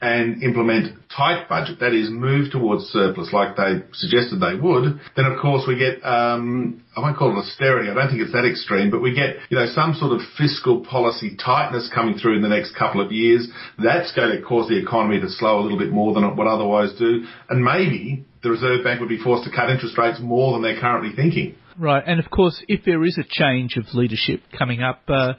and 0.00 0.42
implement 0.44 0.96
tight 1.14 1.48
budget, 1.48 1.80
that 1.80 1.92
is, 1.92 2.08
move 2.08 2.52
towards 2.52 2.84
surplus 2.84 3.32
like 3.32 3.56
they 3.56 3.82
suggested 3.92 4.38
they 4.38 4.54
would, 4.54 5.00
then 5.16 5.24
of 5.24 5.40
course 5.40 5.64
we 5.66 5.76
get, 5.76 6.04
um, 6.06 6.84
I 6.96 7.00
won't 7.00 7.16
call 7.16 7.32
it 7.32 7.40
austerity, 7.40 7.90
I 7.90 7.94
don't 7.94 8.08
think 8.08 8.22
it's 8.22 8.32
that 8.32 8.44
extreme, 8.44 8.90
but 8.90 9.02
we 9.02 9.12
get, 9.12 9.36
you 9.50 9.58
know, 9.58 9.66
some 9.66 9.94
sort 9.94 10.12
of 10.12 10.20
fiscal 10.38 10.84
policy 10.84 11.36
tightness 11.36 11.90
coming 11.92 12.16
through 12.16 12.36
in 12.36 12.42
the 12.42 12.48
next 12.48 12.76
couple 12.76 13.04
of 13.04 13.10
years. 13.10 13.48
That's 13.82 14.12
going 14.14 14.30
to 14.30 14.42
cause 14.42 14.68
the 14.68 14.78
economy 14.80 15.20
to 15.20 15.28
slow 15.28 15.58
a 15.58 15.62
little 15.62 15.78
bit 15.78 15.90
more 15.90 16.14
than 16.14 16.22
it 16.22 16.36
would 16.36 16.46
otherwise 16.46 16.92
do. 16.96 17.24
And 17.50 17.64
maybe 17.64 18.24
the 18.44 18.50
Reserve 18.50 18.84
Bank 18.84 19.00
would 19.00 19.08
be 19.08 19.18
forced 19.18 19.44
to 19.44 19.54
cut 19.54 19.68
interest 19.68 19.98
rates 19.98 20.20
more 20.20 20.52
than 20.52 20.62
they're 20.62 20.80
currently 20.80 21.14
thinking. 21.16 21.56
Right, 21.80 22.02
and 22.04 22.18
of 22.18 22.28
course, 22.28 22.60
if 22.66 22.84
there 22.84 23.04
is 23.04 23.16
a 23.18 23.22
change 23.28 23.76
of 23.76 23.94
leadership 23.94 24.40
coming 24.58 24.82
up, 24.82 25.02
uh, 25.06 25.34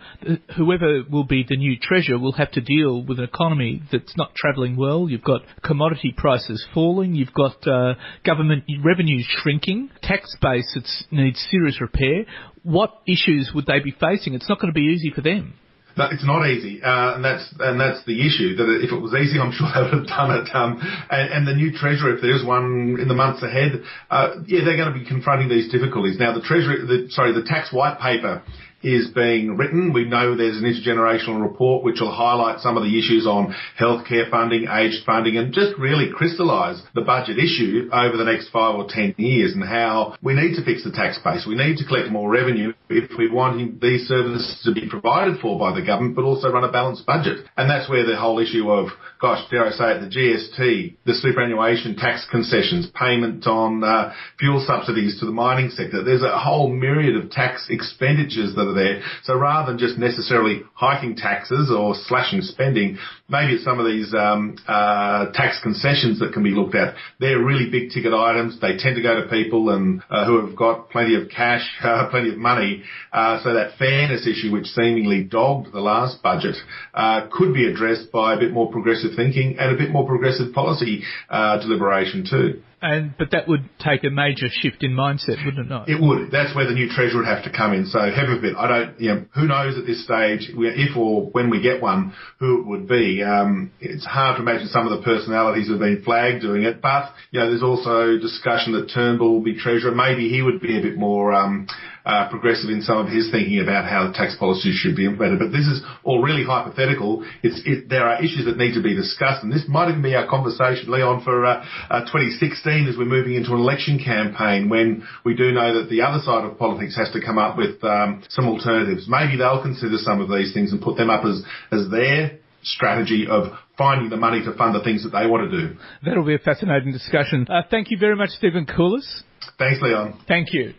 whoever 0.56 1.04
will 1.12 1.26
be 1.26 1.46
the 1.48 1.58
new 1.58 1.78
treasurer 1.78 2.18
will 2.18 2.32
have 2.32 2.52
to 2.52 2.62
deal 2.62 3.04
with 3.04 3.20
an 3.20 3.26
economy 3.26 3.84
that's 3.92 4.16
not 4.16 4.36
travelling 4.36 4.78
well. 4.78 5.10
You've 5.10 5.22
got 5.22 5.42
commodity 5.66 6.14
prices 6.16 6.66
falling, 6.74 7.14
you've 7.14 7.34
got 7.34 7.68
uh, 7.68 7.96
government 8.26 8.64
revenues 8.86 9.28
shrinking, 9.30 9.90
tax 10.02 10.34
base 10.42 10.72
that 10.76 10.88
needs 11.12 11.46
serious 11.52 11.82
repair. 11.82 12.24
What 12.64 12.94
issues 13.06 13.52
would 13.54 13.66
they 13.66 13.80
be 13.80 13.92
facing? 14.00 14.34
It's 14.34 14.48
not 14.48 14.62
going 14.62 14.74
to 14.74 14.80
be 14.80 14.94
easy 14.94 15.12
for 15.14 15.22
them. 15.22 15.56
No, 15.98 16.06
it's 16.12 16.26
not 16.26 16.48
easy, 16.48 16.82
uh, 16.82 17.16
and 17.16 17.26
that's 17.26 17.54
and 17.60 17.80
that's 17.80 18.06
the 18.06 18.26
issue. 18.26 18.56
That 18.56 18.70
if 18.82 18.92
it 18.92 19.00
was 19.00 19.14
easy, 19.14 19.40
I'm 19.40 19.52
sure 19.52 19.68
they 19.74 19.82
would 19.82 19.94
have 19.94 20.08
done 20.08 20.32
it. 20.32 20.48
Um, 20.54 20.80
and, 21.10 21.34
and, 21.34 21.48
the 21.48 21.54
new 21.54 21.74
treasurer, 21.74 22.16
if 22.16 22.22
there 22.22 22.36
is 22.36 22.46
one 22.46 22.98
in 23.02 23.08
the 23.08 23.14
months 23.14 23.44
ahead, 23.44 23.84
uh, 24.10 24.36
yeah, 24.46 24.64
they're 24.64 24.78
going 24.78 24.94
to 24.94 24.98
be 24.98 25.06
confronting 25.06 25.50
these 25.50 25.72
difficulties. 25.72 26.18
Now, 26.20 26.34
the 26.34 26.42
treasury, 26.42 26.86
the, 26.86 27.10
sorry, 27.10 27.34
the 27.34 27.44
tax 27.44 27.74
white 27.74 28.00
paper 28.00 28.44
is 28.82 29.10
being 29.10 29.58
written. 29.58 29.94
We 29.94 30.06
know 30.06 30.36
there's 30.36 30.58
an 30.58 30.64
intergenerational 30.64 31.42
report 31.42 31.84
which 31.84 32.00
will 32.00 32.12
highlight 32.12 32.60
some 32.60 32.78
of 32.78 32.84
the 32.84 32.98
issues 32.98 33.28
on 33.28 33.56
healthcare 33.80 34.30
funding, 34.30 34.68
aged 34.72 35.06
funding, 35.06 35.38
and 35.38 35.54
just 35.54 35.78
really 35.78 36.10
crystallise 36.14 36.82
the 36.96 37.02
budget 37.02 37.38
issue 37.38 37.90
over 37.92 38.18
the 38.18 38.24
next 38.24 38.50
five 38.50 38.76
or 38.76 38.88
ten 38.88 39.14
years 39.18 39.54
and 39.54 39.64
how 39.64 40.16
we 40.22 40.34
need 40.34 40.56
to 40.56 40.64
fix 40.64 40.84
the 40.84 40.92
tax 40.92 41.20
base. 41.24 41.46
We 41.48 41.56
need 41.56 41.78
to 41.78 41.86
collect 41.86 42.12
more 42.12 42.30
revenue 42.30 42.74
if 42.90 43.12
we 43.18 43.30
want 43.30 43.82
these 43.82 44.08
services 44.08 44.62
to 44.64 44.74
be 44.74 44.90
provided 44.90 45.40
for 45.40 45.60
by 45.60 45.78
the 45.78 45.86
government, 45.86 46.16
but 46.16 46.24
also 46.24 46.50
run 46.50 46.64
a 46.64 46.72
balanced 46.72 47.06
budget. 47.06 47.46
And 47.58 47.70
that's 47.70 47.90
where 47.90 48.06
the 48.06 48.18
whole 48.18 48.40
issue 48.40 48.70
of, 48.72 48.90
gosh, 49.22 49.44
dare 49.52 49.68
I 49.68 49.72
say 49.72 49.92
it, 49.92 50.02
the 50.02 50.08
GST, 50.08 50.98
the 51.06 51.14
superannuation 51.14 51.96
tax 51.96 52.26
concessions, 52.30 52.90
payment 52.94 53.46
on 53.46 53.84
uh, 53.84 54.14
fuel 54.40 54.64
subsidies 54.66 55.20
to 55.20 55.26
the 55.26 55.32
mining 55.32 55.70
sector. 55.70 56.04
There's 56.04 56.24
a 56.24 56.38
whole 56.38 56.70
myriad 56.70 57.16
of 57.16 57.30
tax 57.30 57.68
expenditures 57.70 58.56
that 58.56 58.69
are 58.70 58.74
there. 58.74 59.02
So 59.24 59.36
rather 59.36 59.72
than 59.72 59.80
just 59.80 59.98
necessarily 59.98 60.64
hiking 60.74 61.16
taxes 61.16 61.72
or 61.76 61.96
slashing 61.96 62.42
spending, 62.42 62.98
maybe 63.28 63.54
it's 63.54 63.64
some 63.64 63.80
of 63.80 63.86
these 63.86 64.14
um, 64.14 64.58
uh, 64.68 65.32
tax 65.34 65.60
concessions 65.62 66.20
that 66.20 66.34
can 66.34 66.44
be 66.44 66.52
looked 66.52 66.76
at. 66.76 66.96
They're 67.20 67.40
really 67.40 67.70
big 67.70 67.92
ticket 67.92 68.14
items. 68.14 68.60
They 68.60 68.78
tend 68.78 68.96
to 68.96 69.02
go 69.02 69.22
to 69.22 69.28
people 69.28 69.70
and 69.70 70.02
uh, 70.10 70.26
who 70.26 70.46
have 70.46 70.56
got 70.56 70.90
plenty 70.90 71.16
of 71.16 71.30
cash, 71.30 71.68
uh, 71.84 72.10
plenty 72.10 72.32
of 72.32 72.38
money. 72.38 72.84
Uh, 73.12 73.42
so 73.44 73.54
that 73.54 73.78
fairness 73.78 74.28
issue, 74.28 74.52
which 74.52 74.68
seemingly 74.68 75.24
dogged 75.24 75.72
the 75.72 75.82
last 75.82 76.22
budget, 76.22 76.56
uh, 76.94 77.28
could 77.32 77.54
be 77.54 77.68
addressed 77.68 78.12
by 78.12 78.34
a 78.34 78.40
bit 78.40 78.52
more 78.52 78.72
progressive 78.72 79.12
thinking 79.16 79.58
and 79.60 79.76
a 79.76 79.78
bit 79.78 79.92
more 79.92 80.06
progressive 80.06 80.54
policy 80.54 81.04
uh, 81.30 81.60
deliberation 81.60 82.26
too. 82.30 82.62
And 82.82 83.14
but 83.18 83.32
that 83.32 83.48
would 83.48 83.70
take 83.80 84.04
a 84.04 84.10
major 84.10 84.48
shift 84.50 84.84
in 84.84 84.92
mindset, 84.92 85.44
wouldn't 85.44 85.66
it 85.66 85.70
not? 85.70 85.90
It 85.90 86.00
would. 86.00 86.32
That's 86.32 86.56
where 86.56 86.66
the 86.66 86.74
new 86.74 86.88
treasurer 86.88 87.20
would 87.20 87.28
have 87.28 87.44
to 87.44 87.52
come 87.52 87.74
in. 87.74 87.86
So 87.86 88.00
heaven 88.00 88.38
forbid. 88.38 88.56
I 88.56 88.68
don't. 88.68 89.00
You 89.02 89.10
know, 89.10 89.26
who 89.36 89.48
knows 89.48 89.78
at 89.78 89.86
this 89.86 90.04
stage 90.04 90.50
if 90.50 90.96
or 90.96 91.26
when 91.32 91.50
we 91.50 91.62
get 91.62 91.82
one, 91.82 92.14
who 92.40 92.62
it 92.62 92.68
would 92.68 92.88
be. 92.88 93.22
Um, 93.22 93.72
it's 93.82 94.06
hard 94.06 94.38
to 94.38 94.42
imagine 94.42 94.68
some 94.68 94.88
of 94.88 94.98
the 94.98 95.04
personalities 95.04 95.68
who 95.68 95.74
have 95.74 95.82
been 95.82 96.04
flagged 96.04 96.42
doing 96.42 96.64
it. 96.64 96.82
But 96.82 97.12
you 97.32 97.40
know, 97.40 97.50
there's 97.50 97.64
also 97.64 98.18
discussion 98.18 98.74
that 98.74 98.92
Turnbull 98.94 99.34
will 99.34 99.44
be 99.44 99.60
treasurer. 99.60 99.94
Maybe 99.94 100.30
he 100.30 100.42
would 100.42 100.62
be 100.62 100.78
a 100.78 100.82
bit 100.82 100.98
more. 100.98 101.34
Um, 101.34 101.68
uh, 102.10 102.28
progressive 102.30 102.72
in 102.72 102.82
some 102.82 102.98
of 102.98 103.08
his 103.08 103.30
thinking 103.30 103.62
about 103.62 103.86
how 103.86 104.12
tax 104.12 104.36
policies 104.40 104.74
should 104.74 104.96
be 104.96 105.06
implemented. 105.06 105.38
But 105.38 105.54
this 105.54 105.68
is 105.70 105.86
all 106.04 106.24
really 106.24 106.44
hypothetical. 106.44 107.24
It's, 107.44 107.62
it, 107.66 107.88
there 107.88 108.10
are 108.10 108.18
issues 108.18 108.46
that 108.46 108.58
need 108.58 108.74
to 108.74 108.82
be 108.82 108.96
discussed, 108.96 109.44
and 109.44 109.54
this 109.54 109.66
might 109.68 109.90
even 109.90 110.02
be 110.02 110.16
our 110.16 110.26
conversation, 110.26 110.90
Leon, 110.90 111.22
for 111.24 111.46
uh, 111.46 111.64
uh, 111.92 112.02
2016 112.10 112.90
as 112.90 112.98
we're 112.98 113.06
moving 113.06 113.36
into 113.36 113.54
an 113.54 113.60
election 113.60 114.02
campaign 114.04 114.70
when 114.70 115.06
we 115.24 115.36
do 115.36 115.52
know 115.52 115.78
that 115.78 115.90
the 115.90 116.02
other 116.02 116.18
side 116.26 116.46
of 116.46 116.58
politics 116.58 116.98
has 116.98 117.12
to 117.14 117.22
come 117.22 117.38
up 117.38 117.58
with 117.58 117.78
um, 117.84 118.24
some 118.30 118.48
alternatives. 118.48 119.06
Maybe 119.08 119.38
they'll 119.38 119.62
consider 119.62 119.98
some 120.02 120.20
of 120.20 120.30
these 120.30 120.52
things 120.52 120.72
and 120.72 120.82
put 120.82 120.98
them 120.98 121.12
up 121.12 121.26
as, 121.26 121.44
as 121.72 121.92
their 121.92 122.40
strategy 122.64 123.28
of 123.30 123.54
finding 123.78 124.10
the 124.10 124.18
money 124.18 124.44
to 124.44 124.52
fund 124.58 124.74
the 124.74 124.84
things 124.84 125.04
that 125.04 125.12
they 125.12 125.28
want 125.28 125.50
to 125.50 125.54
do. 125.54 125.78
That'll 126.04 126.26
be 126.26 126.36
a 126.36 126.40
fascinating 126.40 126.92
discussion. 126.92 127.46
Uh, 127.48 127.62
thank 127.70 127.92
you 127.92 127.98
very 128.00 128.16
much, 128.16 128.30
Stephen 128.30 128.66
Koukoulas. 128.66 129.22
Thanks, 129.58 129.80
Leon. 129.82 130.20
Thank 130.28 130.48
you. 130.54 130.74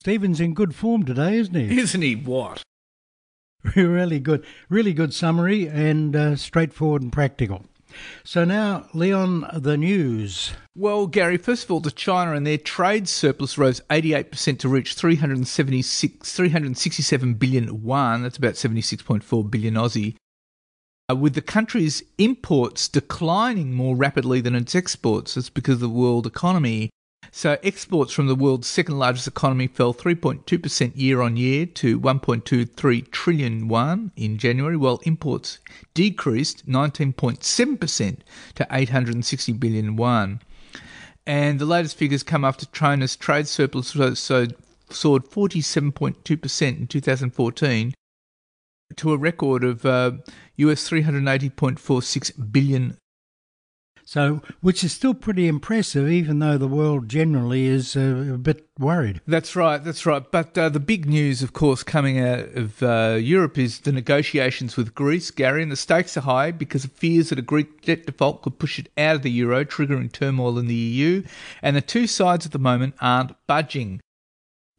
Stephen's 0.00 0.40
in 0.40 0.54
good 0.54 0.74
form 0.74 1.04
today, 1.04 1.36
isn't 1.36 1.54
he? 1.54 1.78
Isn't 1.78 2.00
he 2.00 2.16
what? 2.16 2.62
really 3.76 4.18
good, 4.18 4.46
really 4.70 4.94
good 4.94 5.12
summary 5.12 5.68
and 5.68 6.16
uh, 6.16 6.36
straightforward 6.36 7.02
and 7.02 7.12
practical. 7.12 7.66
So 8.24 8.46
now, 8.46 8.86
Leon, 8.94 9.46
the 9.52 9.76
news. 9.76 10.52
Well, 10.74 11.06
Gary, 11.06 11.36
first 11.36 11.64
of 11.64 11.70
all, 11.70 11.82
to 11.82 11.90
China 11.90 12.32
and 12.32 12.46
their 12.46 12.56
trade 12.56 13.08
surplus 13.08 13.58
rose 13.58 13.82
88% 13.90 14.58
to 14.60 14.70
reach 14.70 14.94
376, 14.94 16.32
367 16.32 17.34
billion 17.34 17.64
yuan. 17.64 18.22
That's 18.22 18.38
about 18.38 18.54
76.4 18.54 19.50
billion 19.50 19.74
Aussie. 19.74 20.14
Uh, 21.10 21.16
with 21.16 21.34
the 21.34 21.42
country's 21.42 22.02
imports 22.16 22.88
declining 22.88 23.74
more 23.74 23.96
rapidly 23.96 24.40
than 24.40 24.54
its 24.54 24.74
exports, 24.74 25.36
it's 25.36 25.50
because 25.50 25.74
of 25.74 25.80
the 25.80 25.88
world 25.90 26.26
economy 26.26 26.88
so 27.32 27.56
exports 27.62 28.12
from 28.12 28.26
the 28.26 28.34
world's 28.34 28.66
second 28.66 28.98
largest 28.98 29.28
economy 29.28 29.66
fell 29.66 29.94
3.2% 29.94 30.92
year 30.94 31.20
on 31.20 31.36
year 31.36 31.66
to 31.66 32.00
1.23 32.00 33.10
trillion 33.10 33.68
yuan 33.68 34.12
in 34.16 34.38
January, 34.38 34.76
while 34.76 35.00
imports 35.04 35.58
decreased 35.94 36.68
19.7% 36.68 38.18
to 38.54 38.66
860 38.70 39.52
billion 39.52 39.96
yuan. 39.96 40.40
And 41.26 41.58
the 41.58 41.66
latest 41.66 41.96
figures 41.96 42.22
come 42.22 42.44
after 42.44 42.66
China's 42.66 43.14
trade 43.16 43.46
surplus 43.46 43.88
so, 43.88 44.14
so 44.14 44.46
soared 44.90 45.24
47.2% 45.24 46.78
in 46.78 46.86
2014 46.86 47.94
to 48.96 49.12
a 49.12 49.16
record 49.16 49.62
of 49.62 49.86
uh, 49.86 50.12
US 50.56 50.88
380.46 50.88 52.52
billion 52.52 52.96
so, 54.10 54.42
which 54.60 54.82
is 54.82 54.92
still 54.92 55.14
pretty 55.14 55.46
impressive, 55.46 56.10
even 56.10 56.40
though 56.40 56.58
the 56.58 56.66
world 56.66 57.08
generally 57.08 57.66
is 57.66 57.96
uh, 57.96 58.32
a 58.34 58.38
bit 58.38 58.66
worried. 58.76 59.20
That's 59.24 59.54
right, 59.54 59.78
that's 59.84 60.04
right. 60.04 60.28
But 60.28 60.58
uh, 60.58 60.68
the 60.68 60.80
big 60.80 61.06
news, 61.06 61.44
of 61.44 61.52
course, 61.52 61.84
coming 61.84 62.18
out 62.18 62.40
of 62.56 62.82
uh, 62.82 63.18
Europe 63.20 63.56
is 63.56 63.78
the 63.78 63.92
negotiations 63.92 64.76
with 64.76 64.96
Greece, 64.96 65.30
Gary, 65.30 65.62
and 65.62 65.70
the 65.70 65.76
stakes 65.76 66.16
are 66.16 66.22
high 66.22 66.50
because 66.50 66.84
of 66.84 66.90
fears 66.90 67.28
that 67.28 67.38
a 67.38 67.42
Greek 67.42 67.82
debt 67.82 68.04
default 68.04 68.42
could 68.42 68.58
push 68.58 68.80
it 68.80 68.88
out 68.98 69.14
of 69.14 69.22
the 69.22 69.30
euro, 69.30 69.64
triggering 69.64 70.10
turmoil 70.10 70.58
in 70.58 70.66
the 70.66 70.74
EU. 70.74 71.22
And 71.62 71.76
the 71.76 71.80
two 71.80 72.08
sides 72.08 72.44
at 72.44 72.50
the 72.50 72.58
moment 72.58 72.96
aren't 73.00 73.36
budging. 73.46 74.00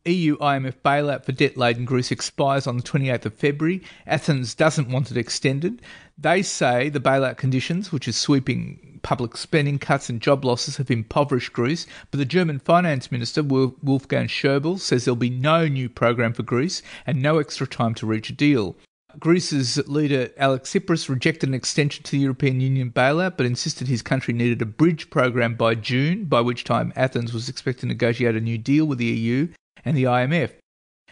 EU 0.03 0.35
IMF 0.39 0.75
bailout 0.83 1.23
for 1.23 1.31
debt 1.31 1.55
laden 1.55 1.85
Greece 1.85 2.11
expires 2.11 2.67
on 2.67 2.75
the 2.75 2.83
28th 2.83 3.27
of 3.27 3.33
February. 3.35 3.81
Athens 4.05 4.53
doesn't 4.55 4.89
want 4.89 5.09
it 5.09 5.15
extended. 5.15 5.81
They 6.17 6.41
say 6.41 6.89
the 6.89 6.99
bailout 6.99 7.37
conditions, 7.37 7.93
which 7.93 8.09
is 8.09 8.17
sweeping 8.17 8.90
public 9.01 9.37
spending 9.37 9.79
cuts 9.79 10.09
and 10.09 10.21
job 10.21 10.45
losses, 10.45 10.77
have 10.77 10.91
impoverished 10.91 11.53
Greece. 11.53 11.87
But 12.09 12.17
the 12.17 12.25
German 12.25 12.59
finance 12.59 13.11
minister, 13.11 13.43
Wolfgang 13.43 14.27
Schäuble, 14.27 14.79
says 14.79 15.05
there'll 15.05 15.15
be 15.15 15.29
no 15.29 15.67
new 15.67 15.89
program 15.89 16.33
for 16.33 16.43
Greece 16.43 16.81
and 17.05 17.21
no 17.21 17.37
extra 17.37 17.67
time 17.67 17.93
to 17.95 18.05
reach 18.05 18.29
a 18.29 18.33
deal. 18.33 18.75
Greece's 19.19 19.77
leader 19.89 20.29
Alex 20.37 20.71
Tsipras 20.71 21.09
rejected 21.09 21.49
an 21.49 21.55
extension 21.55 22.03
to 22.03 22.11
the 22.11 22.19
European 22.19 22.61
Union 22.61 22.91
bailout, 22.91 23.35
but 23.35 23.45
insisted 23.45 23.87
his 23.87 24.01
country 24.01 24.33
needed 24.33 24.61
a 24.61 24.65
bridge 24.65 25.09
program 25.09 25.55
by 25.55 25.75
June, 25.75 26.25
by 26.25 26.39
which 26.39 26.63
time 26.63 26.93
Athens 26.95 27.33
was 27.33 27.49
expected 27.49 27.81
to 27.81 27.87
negotiate 27.87 28.35
a 28.35 28.41
new 28.41 28.57
deal 28.57 28.85
with 28.85 28.99
the 28.99 29.05
EU 29.05 29.49
and 29.83 29.97
the 29.97 30.05
IMF. 30.05 30.51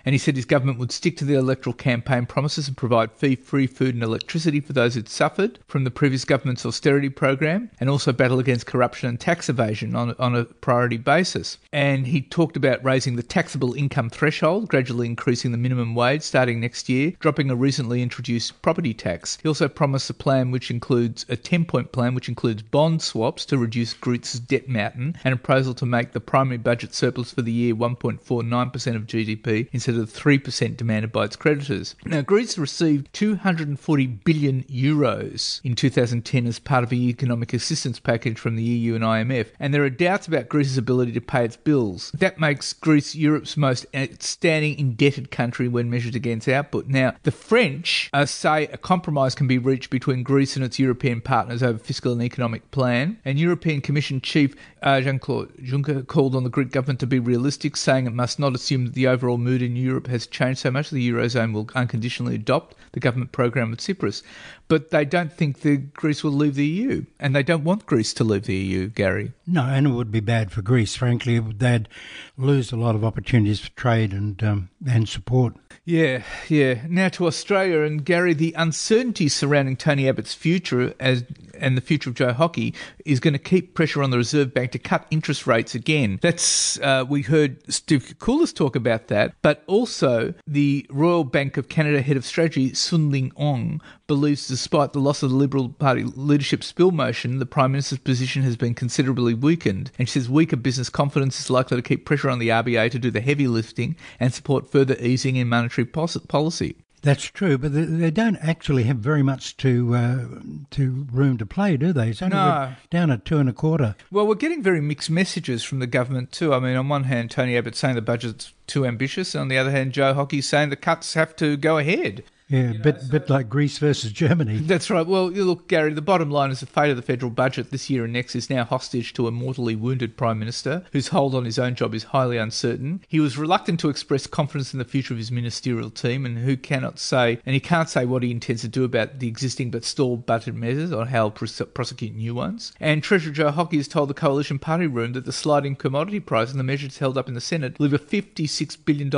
And 0.05 0.13
he 0.13 0.19
said 0.19 0.35
his 0.35 0.45
government 0.45 0.79
would 0.79 0.91
stick 0.91 1.17
to 1.17 1.25
the 1.25 1.35
electoral 1.35 1.73
campaign 1.73 2.25
promises 2.25 2.67
and 2.67 2.77
provide 2.77 3.11
fee 3.11 3.35
free 3.35 3.67
food 3.67 3.93
and 3.93 4.03
electricity 4.03 4.59
for 4.59 4.73
those 4.73 4.95
who'd 4.95 5.09
suffered 5.09 5.59
from 5.67 5.83
the 5.83 5.91
previous 5.91 6.25
government's 6.25 6.65
austerity 6.65 7.09
program 7.09 7.69
and 7.79 7.89
also 7.89 8.11
battle 8.11 8.39
against 8.39 8.65
corruption 8.65 9.09
and 9.09 9.19
tax 9.19 9.49
evasion 9.49 9.95
on, 9.95 10.15
on 10.19 10.35
a 10.35 10.45
priority 10.45 10.97
basis. 10.97 11.57
And 11.71 12.07
he 12.07 12.21
talked 12.21 12.57
about 12.57 12.83
raising 12.83 13.15
the 13.15 13.23
taxable 13.23 13.73
income 13.73 14.09
threshold, 14.09 14.69
gradually 14.69 15.07
increasing 15.07 15.51
the 15.51 15.57
minimum 15.57 15.95
wage 15.95 16.21
starting 16.21 16.59
next 16.59 16.89
year, 16.89 17.13
dropping 17.19 17.49
a 17.49 17.55
recently 17.55 18.01
introduced 18.01 18.61
property 18.61 18.93
tax. 18.93 19.37
He 19.41 19.47
also 19.47 19.67
promised 19.67 20.09
a 20.09 20.13
plan 20.13 20.51
which 20.51 20.71
includes 20.71 21.25
a 21.29 21.35
10 21.35 21.65
point 21.65 21.91
plan 21.91 22.15
which 22.15 22.29
includes 22.29 22.61
bond 22.61 23.01
swaps 23.01 23.45
to 23.45 23.57
reduce 23.57 23.93
Greece's 23.93 24.39
debt 24.39 24.67
mountain 24.67 25.15
and 25.23 25.33
a 25.33 25.37
proposal 25.37 25.73
to 25.75 25.85
make 25.85 26.11
the 26.11 26.19
primary 26.19 26.57
budget 26.57 26.93
surplus 26.93 27.31
for 27.31 27.41
the 27.41 27.51
year 27.51 27.75
1.49% 27.75 28.95
of 28.95 29.07
GDP 29.07 29.67
instead 29.71 29.88
of 29.89 30.13
the 30.13 30.19
3% 30.19 30.77
demanded 30.77 31.11
by 31.11 31.25
its 31.25 31.35
creditors. 31.35 31.95
Now, 32.05 32.21
Greece 32.21 32.57
received 32.57 33.11
240 33.13 34.07
billion 34.07 34.63
euros 34.63 35.61
in 35.63 35.75
2010 35.75 36.47
as 36.47 36.59
part 36.59 36.83
of 36.83 36.91
a 36.91 36.95
economic 36.95 37.53
assistance 37.53 37.99
package 37.99 38.39
from 38.39 38.55
the 38.55 38.63
EU 38.63 38.95
and 38.95 39.03
IMF, 39.03 39.47
and 39.59 39.73
there 39.73 39.83
are 39.83 39.89
doubts 39.89 40.27
about 40.27 40.49
Greece's 40.49 40.77
ability 40.77 41.11
to 41.13 41.21
pay 41.21 41.45
its 41.45 41.57
bills. 41.57 42.11
That 42.13 42.39
makes 42.39 42.73
Greece 42.73 43.15
Europe's 43.15 43.57
most 43.57 43.85
outstanding 43.95 44.77
indebted 44.77 45.31
country 45.31 45.67
when 45.67 45.89
measured 45.89 46.15
against 46.15 46.47
output. 46.47 46.87
Now, 46.87 47.15
the 47.23 47.31
French 47.31 48.09
uh, 48.13 48.25
say 48.25 48.67
a 48.67 48.77
compromise 48.77 49.35
can 49.35 49.47
be 49.47 49.57
reached 49.57 49.89
between 49.89 50.23
Greece 50.23 50.55
and 50.55 50.65
its 50.65 50.79
European 50.79 51.21
partners 51.21 51.63
over 51.63 51.77
fiscal 51.77 52.13
and 52.13 52.21
economic 52.21 52.69
plan, 52.71 53.19
and 53.25 53.39
European 53.39 53.81
Commission 53.81 54.21
Chief 54.21 54.55
uh, 54.81 55.01
Jean-Claude 55.01 55.53
Juncker 55.57 56.05
called 56.05 56.35
on 56.35 56.43
the 56.43 56.49
Greek 56.49 56.71
government 56.71 56.99
to 57.01 57.07
be 57.07 57.19
realistic, 57.19 57.75
saying 57.75 58.07
it 58.07 58.13
must 58.13 58.39
not 58.39 58.55
assume 58.55 58.85
that 58.85 58.93
the 58.93 59.07
overall 59.07 59.37
mood 59.37 59.61
in 59.61 59.75
Europe 59.75 60.07
has 60.07 60.27
changed 60.27 60.59
so 60.59 60.71
much 60.71 60.89
that 60.89 60.95
the 60.95 61.09
Eurozone 61.09 61.53
will 61.53 61.69
unconditionally 61.75 62.35
adopt 62.35 62.75
the 62.91 62.99
government 62.99 63.31
program 63.31 63.71
of 63.71 63.79
Tsipras. 63.79 64.23
But 64.67 64.91
they 64.91 65.05
don't 65.05 65.33
think 65.33 65.61
that 65.61 65.93
Greece 65.93 66.23
will 66.23 66.31
leave 66.31 66.55
the 66.55 66.65
EU, 66.65 67.05
and 67.19 67.35
they 67.35 67.43
don't 67.43 67.63
want 67.63 67.85
Greece 67.85 68.13
to 68.15 68.23
leave 68.23 68.43
the 68.43 68.55
EU, 68.55 68.87
Gary. 68.87 69.33
No, 69.47 69.63
and 69.63 69.87
it 69.87 69.91
would 69.91 70.11
be 70.11 70.19
bad 70.19 70.51
for 70.51 70.61
Greece, 70.61 70.95
frankly. 70.95 71.39
They'd 71.39 71.89
lose 72.37 72.71
a 72.71 72.77
lot 72.77 72.95
of 72.95 73.03
opportunities 73.03 73.59
for 73.59 73.71
trade 73.71 74.13
and, 74.13 74.41
um, 74.43 74.69
and 74.87 75.09
support. 75.09 75.55
Yeah, 75.85 76.23
yeah. 76.49 76.81
Now 76.87 77.09
to 77.09 77.25
Australia 77.25 77.81
and 77.81 78.05
Gary, 78.05 78.35
the 78.35 78.53
uncertainty 78.55 79.27
surrounding 79.27 79.75
Tony 79.75 80.07
Abbott's 80.07 80.35
future 80.35 80.93
as 80.99 81.23
and 81.59 81.77
the 81.77 81.81
future 81.81 82.09
of 82.09 82.15
Joe 82.15 82.33
Hockey 82.33 82.73
is 83.05 83.19
going 83.19 83.33
to 83.33 83.39
keep 83.39 83.73
pressure 83.73 84.01
on 84.03 84.09
the 84.09 84.17
Reserve 84.17 84.53
Bank 84.53 84.71
to 84.71 84.79
cut 84.79 85.05
interest 85.11 85.47
rates 85.47 85.75
again. 85.75 86.19
That's 86.21 86.79
uh, 86.79 87.05
we 87.07 87.21
heard 87.21 87.61
Steve 87.71 88.03
Koukoulas 88.03 88.53
talk 88.53 88.75
about 88.75 89.07
that, 89.07 89.33
but 89.41 89.63
also 89.67 90.33
the 90.47 90.85
Royal 90.89 91.23
Bank 91.23 91.57
of 91.57 91.69
Canada 91.69 92.01
head 92.01 92.17
of 92.17 92.25
strategy 92.25 92.73
Su-Lin 92.73 93.31
Ong 93.35 93.81
believes, 94.07 94.47
despite 94.47 94.93
the 94.93 94.99
loss 94.99 95.23
of 95.23 95.29
the 95.29 95.35
Liberal 95.35 95.69
Party 95.69 96.03
leadership 96.03 96.63
spill 96.63 96.91
motion, 96.91 97.39
the 97.39 97.45
Prime 97.45 97.71
Minister's 97.71 97.99
position 97.99 98.41
has 98.41 98.57
been 98.57 98.73
considerably 98.73 99.33
weakened. 99.33 99.91
And 99.99 100.09
she 100.09 100.19
says 100.19 100.29
weaker 100.29 100.57
business 100.57 100.89
confidence 100.89 101.39
is 101.39 101.49
likely 101.49 101.77
to 101.77 101.83
keep 101.83 102.05
pressure 102.05 102.29
on 102.29 102.39
the 102.39 102.49
RBA 102.49 102.91
to 102.91 102.99
do 102.99 103.11
the 103.11 103.21
heavy 103.21 103.47
lifting 103.47 103.95
and 104.19 104.33
support 104.33 104.69
further 104.71 104.97
easing 104.99 105.35
in 105.35 105.47
monetary 105.47 105.85
policy. 105.85 106.75
That's 107.01 107.23
true, 107.23 107.57
but 107.57 107.73
they 107.73 108.11
don't 108.11 108.35
actually 108.37 108.83
have 108.83 108.97
very 108.97 109.23
much 109.23 109.55
to 109.57 109.95
uh, 109.95 110.25
to 110.71 111.07
room 111.11 111.37
to 111.37 111.45
play, 111.45 111.77
do 111.77 111.93
they? 111.93 112.09
It's 112.09 112.21
only 112.21 112.35
No. 112.35 112.73
down 112.89 113.09
at 113.11 113.23
two 113.25 113.37
and 113.37 113.47
a 113.49 113.53
quarter. 113.53 113.95
Well, 114.11 114.27
we're 114.27 114.35
getting 114.35 114.61
very 114.61 114.81
mixed 114.81 115.09
messages 115.09 115.63
from 115.63 115.79
the 115.79 115.87
government 115.87 116.31
too. 116.31 116.53
I 116.53 116.59
mean, 116.59 116.75
on 116.75 116.89
one 116.89 117.05
hand, 117.05 117.31
Tony 117.31 117.55
Abbott's 117.57 117.79
saying 117.79 117.95
the 117.95 118.01
budget's 118.01 118.53
too 118.67 118.85
ambitious, 118.85 119.33
and 119.33 119.43
on 119.43 119.47
the 119.47 119.57
other 119.57 119.71
hand, 119.71 119.93
Joe 119.93 120.13
Hockey's 120.13 120.47
saying 120.47 120.69
the 120.69 120.75
cuts 120.75 121.13
have 121.13 121.35
to 121.37 121.55
go 121.57 121.77
ahead. 121.77 122.23
Yeah, 122.49 122.73
bit 122.73 123.09
bit 123.09 123.29
like 123.29 123.47
Greece 123.47 123.77
versus 123.77 124.11
Germany. 124.11 124.57
That's 124.61 124.89
right. 124.89 125.05
Well, 125.05 125.29
look, 125.29 125.67
Gary, 125.67 125.93
the 125.93 126.01
bottom 126.01 126.31
line 126.31 126.49
is 126.49 126.59
the 126.61 126.65
fate 126.65 126.89
of 126.89 126.95
the 126.95 127.03
federal 127.03 127.29
budget 127.29 127.69
this 127.69 127.89
year 127.89 128.03
and 128.03 128.13
next 128.13 128.35
is 128.35 128.49
now 128.49 128.63
hostage 128.63 129.13
to 129.13 129.27
a 129.27 129.31
mortally 129.31 129.75
wounded 129.75 130.17
Prime 130.17 130.39
Minister 130.39 130.83
whose 130.91 131.09
hold 131.09 131.35
on 131.35 131.45
his 131.45 131.59
own 131.59 131.75
job 131.75 131.93
is 131.93 132.05
highly 132.05 132.37
uncertain. 132.37 133.01
He 133.07 133.19
was 133.19 133.37
reluctant 133.37 133.79
to 133.81 133.89
express 133.89 134.25
confidence 134.25 134.73
in 134.73 134.79
the 134.79 134.85
future 134.85 135.13
of 135.13 135.19
his 135.19 135.31
ministerial 135.31 135.91
team 135.91 136.25
and 136.25 136.39
who 136.39 136.57
cannot 136.57 136.97
say, 136.97 137.39
and 137.45 137.53
he 137.53 137.59
can't 137.59 137.89
say 137.89 138.05
what 138.05 138.23
he 138.23 138.31
intends 138.31 138.61
to 138.61 138.67
do 138.67 138.83
about 138.83 139.19
the 139.19 139.27
existing 139.27 139.69
but 139.69 139.85
stalled 139.85 140.25
budget 140.25 140.55
measures 140.55 140.91
or 140.91 141.05
how 141.05 141.25
he'll 141.25 141.31
pros- 141.31 141.61
prosecute 141.73 142.15
new 142.15 142.33
ones. 142.33 142.73
And 142.79 143.03
Treasurer 143.03 143.33
Joe 143.33 143.51
Hockey 143.51 143.77
has 143.77 143.87
told 143.87 144.09
the 144.09 144.13
coalition 144.15 144.57
party 144.57 144.87
room 144.87 145.13
that 145.13 145.25
the 145.25 145.31
sliding 145.31 145.75
commodity 145.75 146.19
price 146.19 146.49
and 146.49 146.59
the 146.59 146.63
measures 146.63 146.97
held 146.97 147.17
up 147.17 147.27
in 147.27 147.35
the 147.35 147.41
Senate 147.41 147.79
leave 147.79 147.93
a 147.93 147.99
$56 147.99 148.77
billion 148.85 149.09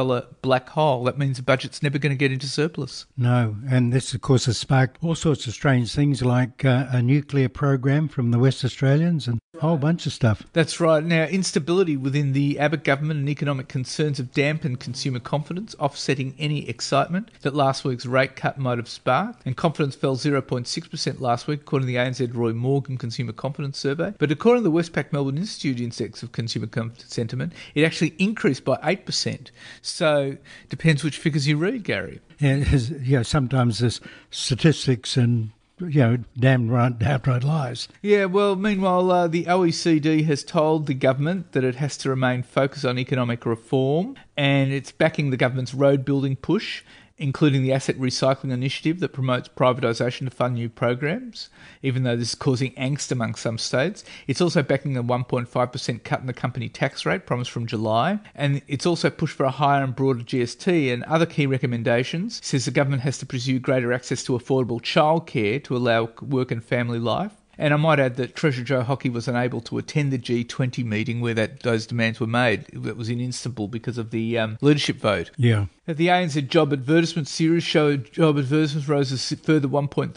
black 0.42 0.70
hole. 0.70 1.06
That 1.06 1.18
means 1.18 1.38
the 1.38 1.44
budget's 1.44 1.82
never 1.82 1.98
going 1.98 2.12
to 2.12 2.18
get 2.18 2.32
into 2.32 2.48
surplus. 2.48 3.06
No, 3.22 3.56
and 3.70 3.94
this, 3.94 4.16
of 4.16 4.22
course, 4.22 4.46
has 4.46 4.58
sparked 4.58 4.98
all 5.00 5.14
sorts 5.14 5.46
of 5.46 5.54
strange 5.54 5.94
things 5.94 6.24
like 6.24 6.66
uh, 6.66 6.88
a 6.90 7.04
nuclear 7.04 7.50
program 7.50 8.08
from 8.08 8.32
the 8.32 8.40
West 8.40 8.66
Australians 8.66 9.28
and 9.28 9.38
a 9.54 9.60
whole 9.60 9.78
bunch 9.78 10.08
of 10.08 10.14
stuff. 10.14 10.42
That's 10.54 10.80
right. 10.80 11.04
Now, 11.04 11.26
instability 11.26 11.96
within 11.96 12.34
the 12.34 12.58
Abbott 12.58 12.84
government 12.84 13.20
and 13.20 13.30
economic 13.30 13.68
concerns 13.68 14.18
have 14.18 14.32
dampened 14.32 14.80
consumer 14.80 15.20
confidence, 15.20 15.76
offsetting 15.80 16.34
any 16.40 16.68
excitement 16.68 17.30
that 17.42 17.54
last 17.54 17.86
week's 17.86 18.08
rate 18.08 18.36
cut 18.36 18.58
might 18.58 18.80
have 18.80 18.90
sparked. 18.90 19.44
And 19.46 19.56
confidence 19.56 19.94
fell 19.94 20.16
0.6% 20.18 21.20
last 21.20 21.46
week, 21.46 21.62
according 21.62 21.90
to 21.90 21.94
the 21.94 22.00
ANZ 22.00 22.34
Roy 22.34 22.54
Morgan 22.54 22.98
Consumer 22.98 23.34
Confidence 23.34 23.78
Survey. 23.78 24.16
But 24.18 24.32
according 24.32 24.64
to 24.64 24.70
the 24.72 24.76
Westpac 24.76 25.14
Melbourne 25.14 25.38
Institute 25.38 25.80
Index 25.80 26.24
of 26.24 26.32
Consumer 26.32 26.68
Sentiment, 26.98 27.54
it 27.76 27.84
actually 27.84 28.16
increased 28.18 28.66
by 28.66 28.78
8%. 28.78 29.52
So, 29.84 30.38
depends 30.70 31.04
which 31.04 31.20
figures 31.20 31.48
you 31.48 31.58
read, 31.58 31.84
Gary. 31.84 32.20
Has, 32.42 32.90
you 32.90 33.18
know, 33.18 33.24
sometimes 33.24 33.80
there's 33.80 34.02
statistics 34.32 35.16
and 35.16 35.52
you 35.80 36.00
know, 36.00 36.18
damn 36.38 36.70
right, 36.70 36.94
outright 37.02 37.44
lies. 37.44 37.88
Yeah, 38.02 38.26
well, 38.26 38.56
meanwhile, 38.56 39.10
uh, 39.12 39.28
the 39.28 39.46
OECD 39.46 40.26
has 40.26 40.44
told 40.44 40.86
the 40.86 40.94
government 40.94 41.54
that 41.54 41.64
it 41.64 41.76
has 41.76 41.98
to 41.98 42.10
remain 42.10 42.44
focused 42.44 42.86
on 42.86 43.00
economic 43.00 43.46
reform 43.46 44.16
and 44.38 44.72
it's 44.72 44.92
backing 44.92 45.30
the 45.30 45.38
government's 45.38 45.74
road 45.74 46.06
building 46.06 46.36
push, 46.36 46.84
including 47.22 47.62
the 47.62 47.72
asset 47.72 47.98
recycling 47.98 48.52
initiative 48.52 49.00
that 49.00 49.14
promotes 49.14 49.48
privatisation 49.48 50.26
to 50.26 50.32
fund 50.32 50.56
new 50.56 50.68
programs, 50.68 51.50
even 51.84 52.04
though 52.04 52.16
this 52.16 52.30
is 52.30 52.36
causing 52.36 52.72
angst 52.74 53.12
among 53.12 53.36
some 53.36 53.58
states. 53.58 54.04
It's 54.28 54.42
also 54.42 54.64
backing 54.64 54.98
a 54.98 55.04
1.5% 55.04 56.04
cut 56.04 56.20
in 56.20 56.26
the 56.26 56.34
company 56.34 56.68
tax 56.68 57.06
rate 57.06 57.26
promised 57.26 57.52
from 57.52 57.68
July, 57.68 58.20
and 58.34 58.62
it's 58.68 58.86
also 58.86 59.10
pushed 59.10 59.38
for 59.38 59.46
a 59.46 59.52
higher 59.52 59.84
and 59.84 59.96
broader 59.96 60.24
GST 60.24 60.92
and 60.92 61.04
other 61.04 61.26
key 61.26 61.46
recommendations. 61.46 62.40
It 62.40 62.46
says 62.46 62.66
the 62.66 62.72
government 62.72 63.04
has 63.04 63.20
to 63.20 63.26
pursue 63.26 63.60
greater 63.60 63.94
access 63.94 64.24
to 64.24 64.34
affordable 64.34 64.82
childcare 64.82 65.64
to 65.64 65.78
allow 65.78 66.10
work 66.22 66.52
and 66.52 66.64
family 66.64 67.00
life. 67.00 67.41
And 67.58 67.74
I 67.74 67.78
might 67.78 68.00
add 68.00 68.16
that 68.16 68.36
Treasurer 68.36 68.64
Joe 68.64 68.82
Hockey 68.82 69.10
was 69.10 69.28
unable 69.28 69.62
to 69.62 69.78
attend 69.78 70.12
the 70.12 70.18
G20 70.18 70.84
meeting 70.84 71.22
where 71.22 71.34
that 71.34 71.62
those 71.62 71.86
demands 71.86 72.20
were 72.20 72.28
made. 72.28 72.66
It 72.72 72.98
was 72.98 73.10
in 73.10 73.22
Istanbul 73.22 73.68
because 73.68 73.98
of 73.98 74.12
the 74.12 74.38
um, 74.38 74.58
leadership 74.62 74.98
vote. 74.98 75.32
Yeah. 75.38 75.66
The 75.88 76.08
ANZ 76.08 76.48
job 76.48 76.72
advertisement 76.72 77.28
series 77.28 77.64
showed 77.64 78.12
job 78.12 78.38
advertisements 78.38 78.88
rose 78.88 79.12
a 79.12 79.36
further 79.36 79.68
1.3%, 79.68 80.14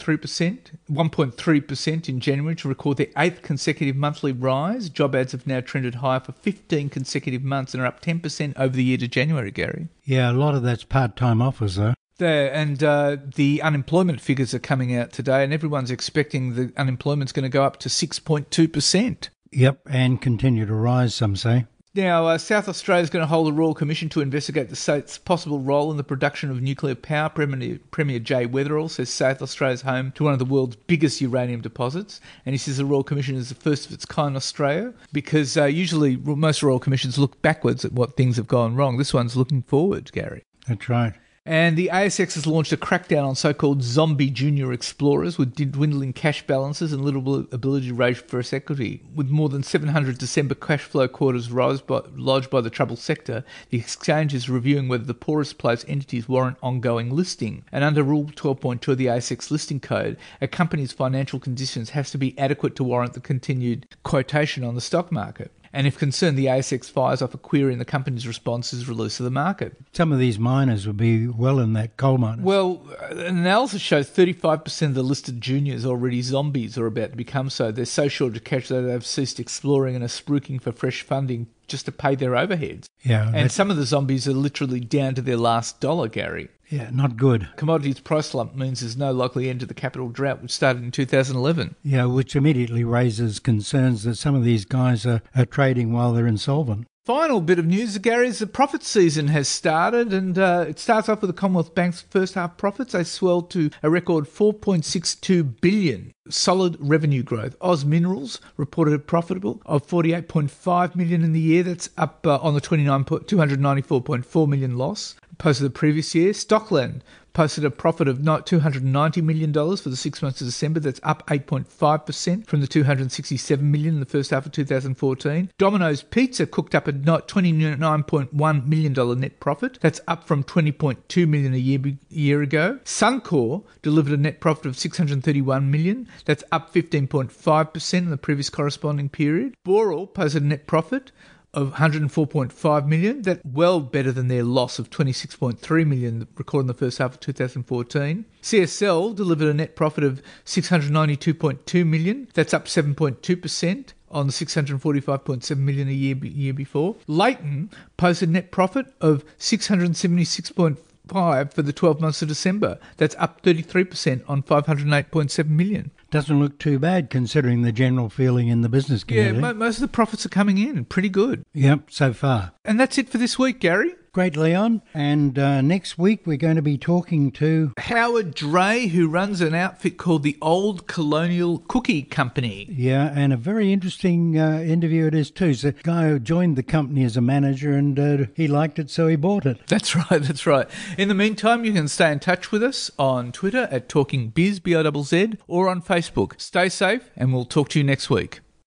1.3% 0.89 2.09
in 2.09 2.19
January 2.19 2.55
to 2.55 2.67
record 2.67 2.97
their 2.97 3.07
eighth 3.17 3.41
consecutive 3.41 3.95
monthly 3.95 4.31
rise. 4.31 4.89
Job 4.89 5.15
ads 5.15 5.33
have 5.33 5.45
now 5.45 5.59
trended 5.59 5.95
higher 5.95 6.19
for 6.19 6.31
15 6.31 6.89
consecutive 6.89 7.43
months 7.43 7.73
and 7.73 7.83
are 7.83 7.87
up 7.87 8.01
10% 8.01 8.53
over 8.57 8.75
the 8.75 8.83
year 8.83 8.97
to 8.97 9.07
January, 9.07 9.51
Gary. 9.51 9.87
Yeah, 10.03 10.31
a 10.31 10.33
lot 10.33 10.55
of 10.55 10.63
that's 10.63 10.83
part-time 10.83 11.41
offers, 11.41 11.75
though. 11.75 11.95
There 12.17 12.53
and 12.53 12.81
uh, 12.81 13.17
the 13.35 13.61
unemployment 13.61 14.21
figures 14.21 14.53
are 14.53 14.59
coming 14.59 14.95
out 14.95 15.11
today, 15.11 15.43
and 15.43 15.51
everyone's 15.51 15.91
expecting 15.91 16.55
the 16.55 16.71
unemployment's 16.77 17.33
going 17.33 17.43
to 17.43 17.49
go 17.49 17.63
up 17.63 17.77
to 17.77 17.89
6.2 17.89 18.71
percent. 18.71 19.29
Yep, 19.51 19.81
and 19.89 20.21
continue 20.21 20.65
to 20.65 20.73
rise, 20.73 21.15
some 21.15 21.35
say. 21.35 21.65
Now, 21.95 22.27
uh, 22.27 22.37
South 22.37 22.67
Australia 22.67 23.03
is 23.03 23.09
going 23.09 23.23
to 23.23 23.27
hold 23.27 23.47
a 23.47 23.53
royal 23.53 23.73
commission 23.73 24.09
to 24.09 24.19
investigate 24.19 24.67
the 24.67 24.75
state's 24.75 25.17
possible 25.17 25.61
role 25.61 25.91
in 25.91 25.95
the 25.95 26.03
production 26.03 26.51
of 26.51 26.61
nuclear 26.61 26.93
power. 26.93 27.29
Premier, 27.29 27.79
Premier 27.91 28.19
Jay 28.19 28.45
Weatherill 28.45 28.89
says 28.89 29.09
South 29.09 29.41
Australia 29.41 29.75
is 29.75 29.81
home 29.83 30.11
to 30.15 30.25
one 30.25 30.33
of 30.33 30.39
the 30.39 30.43
world's 30.43 30.75
biggest 30.75 31.21
uranium 31.21 31.61
deposits, 31.61 32.19
and 32.45 32.53
he 32.53 32.57
says 32.57 32.75
the 32.75 32.83
royal 32.83 33.01
commission 33.01 33.37
is 33.37 33.47
the 33.47 33.55
first 33.55 33.85
of 33.85 33.93
its 33.93 34.03
kind 34.03 34.31
in 34.31 34.35
Australia 34.35 34.93
because 35.13 35.55
uh, 35.55 35.63
usually 35.63 36.17
most 36.17 36.61
royal 36.61 36.79
commissions 36.79 37.17
look 37.17 37.41
backwards 37.41 37.85
at 37.85 37.93
what 37.93 38.17
things 38.17 38.35
have 38.35 38.47
gone 38.47 38.75
wrong. 38.75 38.97
This 38.97 39.13
one's 39.13 39.37
looking 39.37 39.61
forward, 39.61 40.11
Gary. 40.11 40.43
That's 40.67 40.89
right. 40.89 41.13
And 41.47 41.77
the 41.77 41.91
ASX 41.93 42.33
has 42.33 42.47
launched 42.47 42.73
a 42.73 42.77
crackdown 42.77 43.23
on 43.23 43.35
so 43.35 43.53
called 43.53 43.83
zombie 43.83 44.31
junior 44.31 44.73
explorers 44.73 45.37
with 45.37 45.53
dwindling 45.53 46.11
cash 46.11 46.45
balances 46.47 46.91
and 46.91 47.05
little 47.05 47.45
ability 47.51 47.89
to 47.89 47.93
raise 47.93 48.17
first 48.17 48.51
equity. 48.51 49.03
With 49.13 49.29
more 49.29 49.47
than 49.47 49.61
700 49.61 50.17
December 50.17 50.55
cash 50.55 50.81
flow 50.81 51.07
quarters 51.07 51.51
lodged 51.51 52.49
by 52.49 52.61
the 52.61 52.71
troubled 52.71 52.97
sector, 52.97 53.45
the 53.69 53.77
exchange 53.77 54.33
is 54.33 54.49
reviewing 54.49 54.87
whether 54.87 55.03
the 55.03 55.13
poorest 55.13 55.59
placed 55.59 55.87
entities 55.87 56.27
warrant 56.27 56.57
ongoing 56.63 57.11
listing. 57.11 57.63
And 57.71 57.83
under 57.83 58.01
Rule 58.01 58.25
12.2 58.25 58.87
of 58.87 58.97
the 58.97 59.05
ASX 59.05 59.51
listing 59.51 59.79
code, 59.79 60.17
a 60.41 60.47
company's 60.47 60.93
financial 60.93 61.39
conditions 61.39 61.91
has 61.91 62.09
to 62.09 62.17
be 62.17 62.35
adequate 62.39 62.75
to 62.77 62.83
warrant 62.83 63.13
the 63.13 63.19
continued 63.19 63.85
quotation 64.01 64.63
on 64.63 64.73
the 64.73 64.81
stock 64.81 65.11
market. 65.11 65.51
And 65.75 65.85
if 65.85 65.97
concerned, 65.97 66.37
the 66.37 66.45
ASX 66.45 66.89
fires 66.89 67.21
off 67.21 67.33
a 67.33 67.37
query 67.37 67.73
in 67.73 67.79
the 67.79 67.85
company's 67.85 68.25
response 68.25 68.71
is 68.71 68.87
released 68.87 69.17
to 69.17 69.23
the 69.23 69.29
market. 69.29 69.75
Some 69.91 70.13
of 70.13 70.19
these 70.19 70.39
miners 70.39 70.87
would 70.87 70.95
be 70.95 71.27
well 71.27 71.59
in 71.59 71.73
that 71.73 71.97
coal 71.97 72.17
mine. 72.17 72.43
Well, 72.43 72.81
uh, 73.01 73.17
analysis 73.17 73.81
shows 73.81 74.09
35% 74.09 74.81
of 74.83 74.93
the 74.93 75.03
listed 75.03 75.41
juniors 75.41 75.85
are 75.85 75.89
already 75.89 76.21
zombies 76.21 76.77
or 76.77 76.85
about 76.85 77.11
to 77.11 77.17
become 77.17 77.49
so. 77.49 77.73
They're 77.73 77.83
so 77.83 78.07
short 78.07 78.37
of 78.37 78.45
cash 78.45 78.69
that 78.69 78.83
they've 78.83 79.05
ceased 79.05 79.37
exploring 79.37 79.95
and 79.95 80.03
are 80.05 80.07
spruiking 80.07 80.61
for 80.61 80.71
fresh 80.71 81.01
funding 81.01 81.47
just 81.67 81.85
to 81.85 81.91
pay 81.91 82.15
their 82.15 82.31
overheads. 82.31 82.85
Yeah, 83.03 83.31
And 83.33 83.51
some 83.51 83.69
of 83.71 83.77
the 83.77 83.85
zombies 83.85 84.27
are 84.27 84.33
literally 84.33 84.79
down 84.79 85.15
to 85.15 85.21
their 85.21 85.37
last 85.37 85.79
dollar, 85.79 86.07
Gary. 86.07 86.49
yeah, 86.69 86.89
not 86.91 87.17
good. 87.17 87.47
Commodities 87.55 87.99
price 87.99 88.27
slump 88.27 88.55
means 88.55 88.79
there's 88.79 88.97
no 88.97 89.11
likely 89.11 89.49
end 89.49 89.59
to 89.59 89.65
the 89.65 89.73
capital 89.73 90.09
drought 90.09 90.41
which 90.41 90.51
started 90.51 90.83
in 90.83 90.91
2011. 90.91 91.75
Yeah, 91.83 92.05
which 92.05 92.35
immediately 92.35 92.83
raises 92.83 93.39
concerns 93.39 94.03
that 94.03 94.15
some 94.15 94.33
of 94.35 94.43
these 94.43 94.65
guys 94.65 95.05
are, 95.05 95.21
are 95.35 95.45
trading 95.45 95.93
while 95.93 96.13
they're 96.13 96.27
insolvent. 96.27 96.87
Final 97.05 97.39
bit 97.39 97.59
of 97.59 97.67
news, 97.67 97.95
Gary, 97.99 98.29
is 98.29 98.39
the 98.39 98.47
profit 98.47 98.81
season 98.81 99.27
has 99.27 99.47
started, 99.47 100.11
and 100.11 100.39
uh, 100.39 100.65
it 100.67 100.79
starts 100.79 101.07
off 101.07 101.21
with 101.21 101.29
the 101.29 101.39
Commonwealth 101.39 101.75
Bank's 101.75 102.01
first 102.01 102.33
half 102.33 102.57
profits. 102.57 102.93
They 102.93 103.03
swelled 103.03 103.51
to 103.51 103.69
a 103.83 103.91
record 103.91 104.25
4.62 104.25 105.61
billion. 105.61 106.13
Solid 106.29 106.75
revenue 106.79 107.21
growth. 107.21 107.55
Oz 107.61 107.85
Minerals 107.85 108.41
reported 108.57 108.95
a 108.95 108.97
profitable 108.97 109.61
of 109.67 109.85
48.5 109.85 110.95
million 110.95 111.23
in 111.23 111.33
the 111.33 111.39
year. 111.39 111.61
That's 111.61 111.91
up 111.95 112.25
uh, 112.25 112.39
on 112.41 112.55
the 112.55 112.61
29 112.61 113.03
po- 113.03 113.19
294.4 113.19 114.47
million 114.47 114.75
loss 114.75 115.13
posted 115.37 115.65
the 115.65 115.69
previous 115.71 116.15
year. 116.15 116.31
Stockland 116.31 117.01
posted 117.35 117.65
a 117.65 117.69
profit 117.69 118.07
of 118.07 118.23
not 118.23 118.47
$290 118.47 119.21
million 119.21 119.53
for 119.53 119.89
the 119.89 119.95
six 119.95 120.21
months 120.21 120.41
of 120.41 120.47
December. 120.47 120.79
That's 120.79 121.01
up 121.03 121.27
8.5% 121.27 122.47
from 122.47 122.61
the 122.61 122.67
$267 122.67 123.59
million 123.59 123.95
in 123.95 123.99
the 123.99 124.05
first 124.05 124.31
half 124.31 124.45
of 124.45 124.53
2014. 124.53 125.51
Domino's 125.57 126.01
Pizza 126.01 126.47
cooked 126.47 126.73
up 126.73 126.87
a 126.87 126.93
not 126.93 127.27
$29.1 127.27 128.67
million 128.67 129.19
net 129.19 129.39
profit. 129.39 129.77
That's 129.81 130.01
up 130.07 130.23
from 130.23 130.43
$20.2 130.43 131.27
million 131.27 131.53
a 131.53 131.57
year, 131.57 131.79
year 132.09 132.41
ago. 132.41 132.79
Suncorp 132.85 133.65
delivered 133.81 134.13
a 134.13 134.17
net 134.17 134.39
profit 134.39 134.65
of 134.65 134.75
$631 134.75 135.65
million. 135.65 136.07
That's 136.23 136.43
up 136.51 136.73
15.5% 136.73 137.93
in 137.93 138.09
the 138.09 138.17
previous 138.17 138.49
corresponding 138.49 139.09
period. 139.09 139.55
Boral 139.65 140.11
posted 140.11 140.43
a 140.43 140.45
net 140.45 140.67
profit 140.67 141.11
of 141.55 141.73
104.5 141.73 142.87
million. 142.87 143.23
That 143.23 143.43
well 143.45 143.79
better 143.79 144.11
than 144.11 144.27
their 144.27 144.43
loss 144.43 144.77
of 144.77 144.89
26.3 144.89 145.87
million 145.87 146.27
recorded 146.37 146.65
in 146.65 146.67
the 146.67 146.73
first 146.73 146.97
half 146.97 147.13
of 147.13 147.21
2014. 147.21 148.25
CSL 148.41 149.15
delivered 149.15 149.47
a 149.47 149.53
net 149.53 149.75
profit 149.75 150.03
of 150.03 150.21
692.2 150.45 151.87
million. 151.87 152.27
That's 152.33 152.53
up 152.53 152.65
7.2% 152.65 153.93
on 154.11 154.27
the 154.27 154.33
645.7 154.33 155.57
million 155.57 155.87
a 155.87 155.91
year 155.91 156.15
year 156.17 156.53
before. 156.53 156.95
Leighton 157.07 157.71
posted 157.97 158.29
a 158.29 158.33
net 158.33 158.51
profit 158.51 158.93
of 159.01 159.25
676.5 159.39 161.53
for 161.53 161.61
the 161.61 161.73
12 161.73 162.01
months 162.01 162.21
of 162.21 162.27
December. 162.27 162.77
That's 162.97 163.15
up 163.17 163.41
33% 163.41 164.23
on 164.27 164.43
508.7 164.43 165.49
million. 165.49 165.91
Doesn't 166.15 166.39
look 166.39 166.57
too 166.59 166.79
bad 166.79 167.09
considering 167.09 167.63
the 167.63 167.73
general 167.73 168.09
feeling 168.09 168.47
in 168.47 168.61
the 168.61 168.69
business 168.69 169.03
Yeah, 169.07 169.25
community. 169.27 169.39
mo- 169.41 169.53
most 169.53 169.75
of 169.77 169.81
the 169.81 169.89
profits 169.89 170.25
are 170.25 170.29
coming 170.29 170.57
in 170.57 170.85
pretty 170.85 171.09
good. 171.09 171.43
Yep, 171.53 171.91
so 171.91 172.13
far. 172.13 172.53
And 172.63 172.79
that's 172.79 172.97
it 172.97 173.09
for 173.09 173.17
this 173.17 173.37
week, 173.37 173.59
Gary. 173.59 173.93
Great, 174.15 174.37
Leon. 174.37 174.81
And 174.93 175.37
uh, 175.37 175.59
next 175.59 175.97
week 175.97 176.25
we're 176.25 176.37
going 176.37 176.55
to 176.55 176.61
be 176.61 176.77
talking 176.77 177.33
to 177.33 177.73
Howard 177.77 178.33
Dray, 178.33 178.87
who 178.87 179.09
runs 179.09 179.41
an 179.41 179.53
outfit 179.53 179.97
called 179.97 180.23
the 180.23 180.37
Old 180.41 180.87
Colonial 180.87 181.57
Cookie 181.67 182.03
Company. 182.03 182.65
Yeah, 182.71 183.11
and 183.13 183.33
a 183.33 183.35
very 183.35 183.73
interesting 183.73 184.39
uh, 184.39 184.59
interview 184.59 185.07
it 185.07 185.15
is 185.15 185.29
too. 185.31 185.47
It's 185.47 185.65
a 185.65 185.73
guy 185.73 186.07
who 186.07 186.19
joined 186.19 186.55
the 186.55 186.63
company 186.63 187.03
as 187.03 187.17
a 187.17 187.21
manager 187.21 187.73
and 187.73 187.99
uh, 187.99 188.17
he 188.35 188.47
liked 188.47 188.79
it, 188.79 188.89
so 188.89 189.07
he 189.07 189.17
bought 189.17 189.45
it. 189.45 189.59
That's 189.67 189.93
right, 189.93 190.21
that's 190.21 190.47
right. 190.47 190.69
In 190.97 191.09
the 191.09 191.13
meantime, 191.13 191.65
you 191.65 191.73
can 191.73 191.89
stay 191.89 192.09
in 192.09 192.19
touch 192.19 192.53
with 192.53 192.63
us 192.63 192.89
on 192.97 193.33
Twitter 193.33 193.67
at 193.69 193.89
Talking 193.89 194.29
Biz, 194.29 194.61
B-I-Z-Z, 194.61 195.33
or 195.45 195.67
on 195.67 195.81
Facebook. 195.81 196.39
Stay 196.39 196.69
safe, 196.69 197.11
and 197.17 197.33
we'll 197.33 197.43
talk 197.43 197.67
to 197.69 197.79
you 197.79 197.83
next 197.83 198.09
week. 198.09 198.39